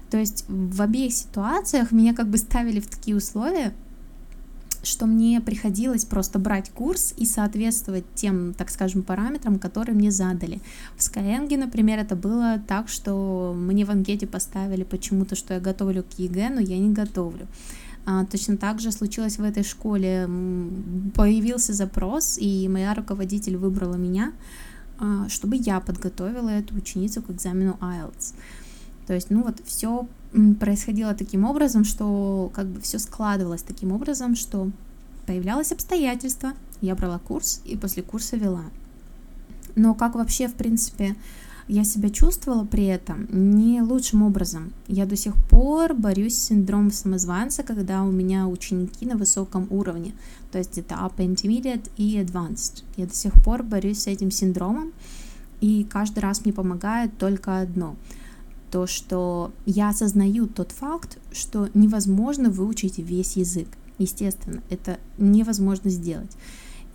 То 0.10 0.18
есть 0.18 0.46
в 0.48 0.82
обеих 0.82 1.14
ситуациях 1.14 1.92
меня 1.92 2.14
как 2.14 2.30
бы 2.30 2.38
ставили 2.38 2.80
в 2.80 2.88
такие 2.88 3.18
условия, 3.18 3.74
что 4.84 5.06
мне 5.06 5.42
приходилось 5.42 6.06
просто 6.06 6.40
брать 6.40 6.70
курс 6.70 7.14
и 7.18 7.26
соответствовать 7.26 8.06
тем, 8.16 8.54
так 8.54 8.70
скажем, 8.70 9.04
параметрам, 9.04 9.60
которые 9.60 9.96
мне 9.96 10.12
задали. 10.12 10.62
В 10.96 11.00
Skyeng, 11.00 11.56
например, 11.58 12.00
это 12.00 12.16
было 12.16 12.62
так, 12.68 12.90
что 12.90 13.54
мне 13.56 13.86
в 13.86 13.90
анкете 13.90 14.28
поставили 14.28 14.84
почему-то, 14.84 15.36
что 15.36 15.54
я 15.54 15.60
готовлю 15.60 16.04
к 16.04 16.20
ЕГЭ, 16.20 16.50
но 16.50 16.62
я 16.62 16.78
не 16.78 16.92
готовлю. 16.92 17.48
А, 18.06 18.26
точно 18.26 18.56
так 18.56 18.80
же 18.80 18.92
случилось 18.92 19.38
в 19.38 19.44
этой 19.44 19.64
школе. 19.64 20.30
Появился 21.14 21.74
запрос, 21.74 22.38
и 22.38 22.70
моя 22.70 22.94
руководитель 22.94 23.58
выбрала 23.58 23.96
меня, 23.96 24.32
а, 24.98 25.28
чтобы 25.28 25.58
я 25.58 25.82
подготовила 25.82 26.50
эту 26.50 26.76
ученицу 26.76 27.22
к 27.22 27.30
экзамену 27.30 27.78
IELTS. 27.82 28.34
То 29.08 29.14
есть, 29.14 29.30
ну 29.30 29.44
вот 29.44 29.62
все 29.66 30.08
происходило 30.60 31.14
таким 31.14 31.46
образом, 31.46 31.84
что 31.84 32.52
как 32.54 32.68
бы 32.68 32.82
все 32.82 33.00
складывалось 33.00 33.62
таким 33.62 33.92
образом, 33.92 34.36
что 34.36 34.70
появлялось 35.26 35.72
обстоятельство, 35.72 36.54
я 36.82 36.96
брала 36.96 37.20
курс 37.20 37.62
и 37.66 37.76
после 37.76 38.04
курса 38.04 38.38
вела. 38.38 38.64
Но 39.76 39.94
как 39.94 40.16
вообще, 40.16 40.48
в 40.48 40.54
принципе, 40.54 41.16
я 41.68 41.84
себя 41.84 42.10
чувствовала 42.10 42.64
при 42.64 42.86
этом 42.86 43.28
не 43.30 43.82
лучшим 43.82 44.24
образом. 44.24 44.72
Я 44.88 45.06
до 45.06 45.18
сих 45.18 45.36
пор 45.50 45.94
борюсь 45.94 46.36
с 46.36 46.46
синдромом 46.46 46.92
самозванца, 46.92 47.64
когда 47.64 48.04
у 48.04 48.12
меня 48.12 48.48
ученики 48.48 49.06
на 49.06 49.18
высоком 49.18 49.68
уровне, 49.70 50.14
то 50.52 50.58
есть 50.58 50.78
это 50.78 50.96
upper 50.96 51.28
intermediate 51.28 51.90
и 51.98 52.18
advanced. 52.18 52.84
Я 52.96 53.06
до 53.06 53.14
сих 53.14 53.34
пор 53.44 53.64
борюсь 53.64 54.04
с 54.04 54.08
этим 54.08 54.32
синдромом, 54.32 54.94
и 55.60 55.84
каждый 55.84 56.20
раз 56.20 56.46
мне 56.46 56.54
помогает 56.54 57.18
только 57.18 57.60
одно— 57.60 57.96
то, 58.72 58.88
что 58.88 59.52
я 59.66 59.90
осознаю 59.90 60.48
тот 60.48 60.72
факт, 60.72 61.18
что 61.32 61.70
невозможно 61.74 62.50
выучить 62.50 62.98
весь 62.98 63.38
язык. 63.38 63.68
Естественно, 63.98 64.62
это 64.70 65.00
невозможно 65.18 65.90
сделать. 65.90 66.32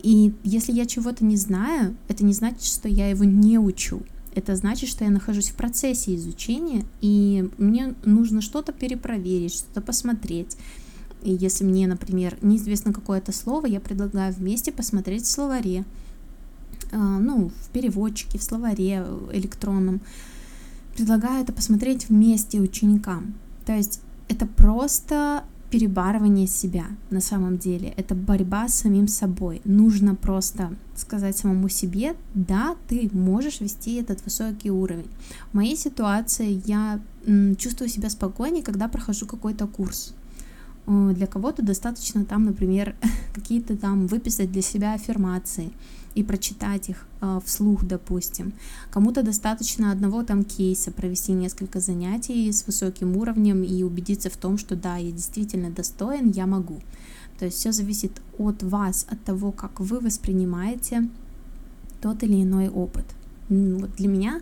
И 0.01 0.33
если 0.43 0.73
я 0.73 0.85
чего-то 0.85 1.23
не 1.23 1.37
знаю, 1.37 1.95
это 2.07 2.25
не 2.25 2.33
значит, 2.33 2.63
что 2.63 2.89
я 2.89 3.09
его 3.09 3.23
не 3.23 3.57
учу. 3.57 4.01
Это 4.35 4.55
значит, 4.55 4.89
что 4.89 5.05
я 5.05 5.11
нахожусь 5.11 5.49
в 5.49 5.55
процессе 5.55 6.15
изучения, 6.15 6.85
и 7.01 7.49
мне 7.57 7.93
нужно 8.03 8.41
что-то 8.41 8.73
перепроверить, 8.73 9.53
что-то 9.53 9.81
посмотреть. 9.81 10.57
И 11.21 11.31
если 11.31 11.63
мне, 11.63 11.87
например, 11.87 12.37
неизвестно 12.41 12.91
какое-то 12.91 13.31
слово, 13.31 13.67
я 13.67 13.79
предлагаю 13.79 14.33
вместе 14.33 14.71
посмотреть 14.71 15.23
в 15.23 15.31
словаре, 15.31 15.85
а, 16.91 16.97
ну, 16.97 17.51
в 17.61 17.69
переводчике, 17.69 18.37
в 18.37 18.43
словаре 18.43 19.05
электронном, 19.31 20.01
предлагаю 20.95 21.43
это 21.43 21.53
посмотреть 21.53 22.09
вместе 22.09 22.59
ученикам. 22.59 23.33
То 23.65 23.73
есть 23.73 24.01
это 24.27 24.45
просто 24.45 25.43
перебарывание 25.69 26.45
себя 26.45 26.85
на 27.09 27.19
самом 27.19 27.57
деле. 27.57 27.93
Это 27.97 28.13
борьба 28.13 28.67
с 28.67 28.75
самим 28.75 29.07
собой. 29.07 29.59
Нужно 29.65 30.13
просто 30.13 30.75
сказать 30.95 31.35
самому 31.35 31.67
себе, 31.67 32.15
да, 32.35 32.75
ты 32.87 33.09
можешь 33.11 33.59
вести 33.59 33.95
этот 33.95 34.23
высокий 34.23 34.69
уровень. 34.69 35.07
В 35.51 35.55
моей 35.55 35.75
ситуации 35.75 36.61
я 36.65 37.01
чувствую 37.57 37.89
себя 37.89 38.11
спокойнее, 38.11 38.63
когда 38.63 38.87
прохожу 38.87 39.25
какой-то 39.25 39.65
курс. 39.65 40.13
Для 40.85 41.27
кого-то 41.27 41.61
достаточно 41.61 42.25
там, 42.25 42.45
например, 42.45 42.95
какие-то 43.33 43.77
там 43.77 44.07
выписать 44.07 44.51
для 44.51 44.61
себя 44.61 44.93
аффирмации 44.93 45.71
и 46.15 46.23
прочитать 46.23 46.89
их 46.89 47.07
э, 47.21 47.39
вслух, 47.43 47.85
допустим. 47.85 48.53
Кому-то 48.91 49.23
достаточно 49.23 49.91
одного 49.91 50.23
там 50.23 50.43
кейса 50.43 50.91
провести 50.91 51.31
несколько 51.31 51.79
занятий 51.79 52.51
с 52.51 52.67
высоким 52.67 53.17
уровнем 53.17 53.63
и 53.63 53.83
убедиться 53.83 54.29
в 54.29 54.37
том, 54.37 54.57
что 54.57 54.75
да, 54.75 54.97
я 54.97 55.11
действительно 55.11 55.71
достоин, 55.71 56.29
я 56.31 56.45
могу. 56.45 56.81
То 57.39 57.45
есть 57.45 57.57
все 57.57 57.71
зависит 57.71 58.21
от 58.37 58.61
вас, 58.61 59.07
от 59.09 59.23
того, 59.23 59.51
как 59.51 59.79
вы 59.79 59.99
воспринимаете 59.99 61.09
тот 62.01 62.21
или 62.23 62.43
иной 62.43 62.69
опыт. 62.69 63.05
Вот 63.49 63.95
для 63.95 64.07
меня 64.07 64.41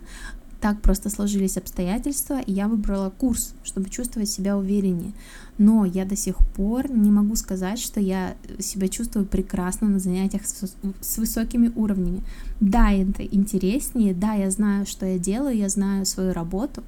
так 0.61 0.79
просто 0.81 1.09
сложились 1.09 1.57
обстоятельства, 1.57 2.39
и 2.39 2.51
я 2.53 2.67
выбрала 2.67 3.09
курс, 3.09 3.55
чтобы 3.63 3.89
чувствовать 3.89 4.29
себя 4.29 4.57
увереннее. 4.57 5.13
Но 5.57 5.85
я 5.85 6.05
до 6.05 6.15
сих 6.15 6.37
пор 6.55 6.89
не 6.89 7.11
могу 7.11 7.35
сказать, 7.35 7.79
что 7.79 7.99
я 7.99 8.35
себя 8.59 8.87
чувствую 8.87 9.25
прекрасно 9.25 9.89
на 9.89 9.99
занятиях 9.99 10.45
с, 10.45 10.75
с 11.01 11.17
высокими 11.17 11.71
уровнями. 11.75 12.21
Да, 12.59 12.91
это 12.91 13.23
интереснее, 13.25 14.13
да, 14.13 14.33
я 14.33 14.51
знаю, 14.51 14.85
что 14.85 15.05
я 15.05 15.17
делаю, 15.17 15.57
я 15.57 15.67
знаю 15.67 16.05
свою 16.05 16.31
работу, 16.31 16.83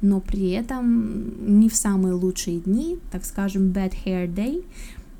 но 0.00 0.20
при 0.20 0.50
этом 0.50 1.58
не 1.60 1.68
в 1.68 1.74
самые 1.74 2.14
лучшие 2.14 2.60
дни, 2.60 2.98
так 3.10 3.24
скажем, 3.24 3.72
bad 3.72 3.92
hair 4.04 4.32
day, 4.32 4.64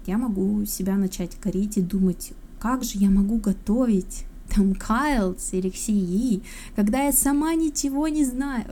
я 0.07 0.17
могу 0.17 0.65
себя 0.65 0.97
начать 0.97 1.35
корить 1.35 1.77
и 1.77 1.83
думать, 1.83 2.33
как 2.61 2.85
же 2.85 2.99
я 2.99 3.11
могу 3.11 3.39
готовить, 3.39 4.25
там 4.55 4.75
Кайлс 4.75 5.53
или 5.53 5.71
Ксии, 5.71 6.43
когда 6.75 7.03
я 7.05 7.13
сама 7.13 7.55
ничего 7.55 8.09
не 8.09 8.25
знаю. 8.25 8.67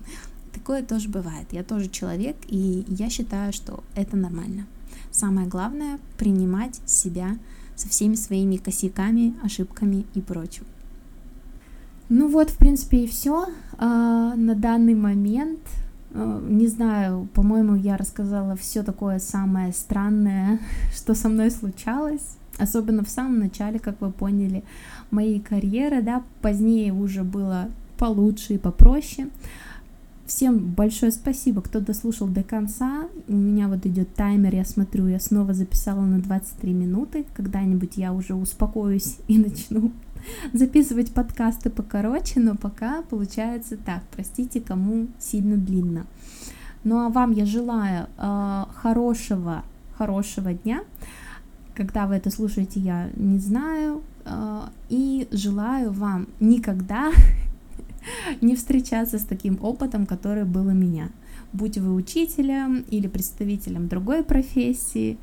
Такое 0.52 0.82
тоже 0.82 1.08
бывает. 1.08 1.46
Я 1.52 1.62
тоже 1.62 1.88
человек, 1.88 2.36
и 2.46 2.84
я 2.88 3.10
считаю, 3.10 3.52
что 3.52 3.84
это 3.94 4.16
нормально. 4.16 4.66
Самое 5.10 5.46
главное— 5.46 5.98
принимать 6.18 6.80
себя 6.86 7.38
со 7.76 7.88
всеми 7.88 8.14
своими 8.14 8.56
косяками, 8.56 9.34
ошибками 9.42 10.04
и 10.14 10.20
прочим. 10.20 10.64
Ну 12.08 12.28
вот, 12.28 12.50
в 12.50 12.56
принципе, 12.56 13.04
и 13.04 13.06
все 13.06 13.48
а, 13.76 14.34
на 14.34 14.54
данный 14.54 14.94
момент. 14.94 15.60
А, 16.12 16.40
не 16.48 16.66
знаю, 16.66 17.28
по-моему, 17.34 17.74
я 17.74 17.96
рассказала 17.96 18.56
все 18.56 18.82
такое 18.82 19.18
самое 19.18 19.72
странное, 19.72 20.58
что 20.94 21.14
со 21.14 21.28
мной 21.28 21.50
случалось 21.50 22.37
особенно 22.58 23.04
в 23.04 23.08
самом 23.08 23.38
начале, 23.38 23.78
как 23.78 24.00
вы 24.00 24.10
поняли, 24.10 24.64
моей 25.10 25.40
карьеры, 25.40 26.02
да, 26.02 26.22
позднее 26.42 26.92
уже 26.92 27.24
было 27.24 27.68
получше 27.98 28.54
и 28.54 28.58
попроще. 28.58 29.28
Всем 30.26 30.58
большое 30.58 31.10
спасибо, 31.10 31.62
кто 31.62 31.80
дослушал 31.80 32.28
до 32.28 32.42
конца. 32.42 33.08
У 33.28 33.32
меня 33.32 33.66
вот 33.66 33.86
идет 33.86 34.14
таймер, 34.14 34.54
я 34.54 34.64
смотрю, 34.66 35.06
я 35.06 35.20
снова 35.20 35.54
записала 35.54 36.02
на 36.02 36.18
23 36.18 36.72
минуты. 36.74 37.24
Когда-нибудь 37.34 37.96
я 37.96 38.12
уже 38.12 38.34
успокоюсь 38.34 39.16
и 39.26 39.38
начну 39.38 39.90
записывать 40.52 41.12
подкасты 41.12 41.70
покороче, 41.70 42.40
но 42.40 42.56
пока 42.56 43.02
получается 43.02 43.78
так. 43.78 44.02
Простите, 44.12 44.60
кому 44.60 45.06
сильно 45.18 45.56
длинно. 45.56 46.06
Ну 46.84 46.98
а 46.98 47.08
вам 47.08 47.32
я 47.32 47.46
желаю 47.46 48.06
э, 48.18 48.64
хорошего, 48.74 49.64
хорошего 49.96 50.52
дня. 50.52 50.82
Когда 51.78 52.08
вы 52.08 52.16
это 52.16 52.28
слушаете, 52.30 52.80
я 52.80 53.08
не 53.14 53.38
знаю. 53.38 54.02
А, 54.24 54.68
и 54.88 55.28
желаю 55.30 55.92
вам 55.92 56.26
никогда 56.40 57.12
не 58.40 58.56
встречаться 58.56 59.20
с 59.20 59.22
таким 59.22 59.60
опытом, 59.62 60.04
который 60.04 60.44
был 60.44 60.66
у 60.66 60.72
меня. 60.72 61.10
Будь 61.52 61.78
вы 61.78 61.94
учителем 61.94 62.84
или 62.90 63.06
представителем 63.06 63.86
другой 63.86 64.24
профессии, 64.24 65.18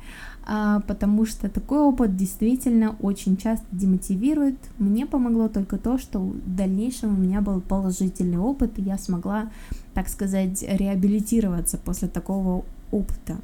а, 0.46 0.80
потому 0.80 1.26
что 1.26 1.50
такой 1.50 1.80
опыт 1.80 2.16
действительно 2.16 2.96
очень 3.00 3.36
часто 3.36 3.66
демотивирует. 3.70 4.56
Мне 4.78 5.04
помогло 5.04 5.48
только 5.48 5.76
то, 5.76 5.98
что 5.98 6.20
в 6.20 6.56
дальнейшем 6.56 7.18
у 7.18 7.20
меня 7.20 7.42
был 7.42 7.60
положительный 7.60 8.38
опыт, 8.38 8.78
и 8.78 8.82
я 8.82 8.96
смогла, 8.96 9.50
так 9.92 10.08
сказать, 10.08 10.64
реабилитироваться 10.66 11.76
после 11.76 12.08
такого 12.08 12.64
опыта. 12.90 13.36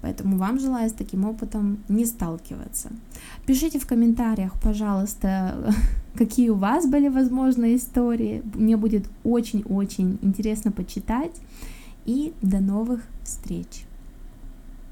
Поэтому 0.00 0.36
вам 0.36 0.60
желаю 0.60 0.88
с 0.88 0.92
таким 0.92 1.24
опытом 1.24 1.78
не 1.88 2.06
сталкиваться. 2.06 2.90
Пишите 3.46 3.78
в 3.78 3.86
комментариях, 3.86 4.52
пожалуйста, 4.62 5.72
какие 6.14 6.50
у 6.50 6.54
вас 6.54 6.86
были 6.86 7.08
возможные 7.08 7.76
истории. 7.76 8.42
Мне 8.54 8.76
будет 8.76 9.08
очень-очень 9.24 10.18
интересно 10.22 10.70
почитать. 10.72 11.40
И 12.06 12.32
до 12.42 12.60
новых 12.60 13.02
встреч! 13.22 13.87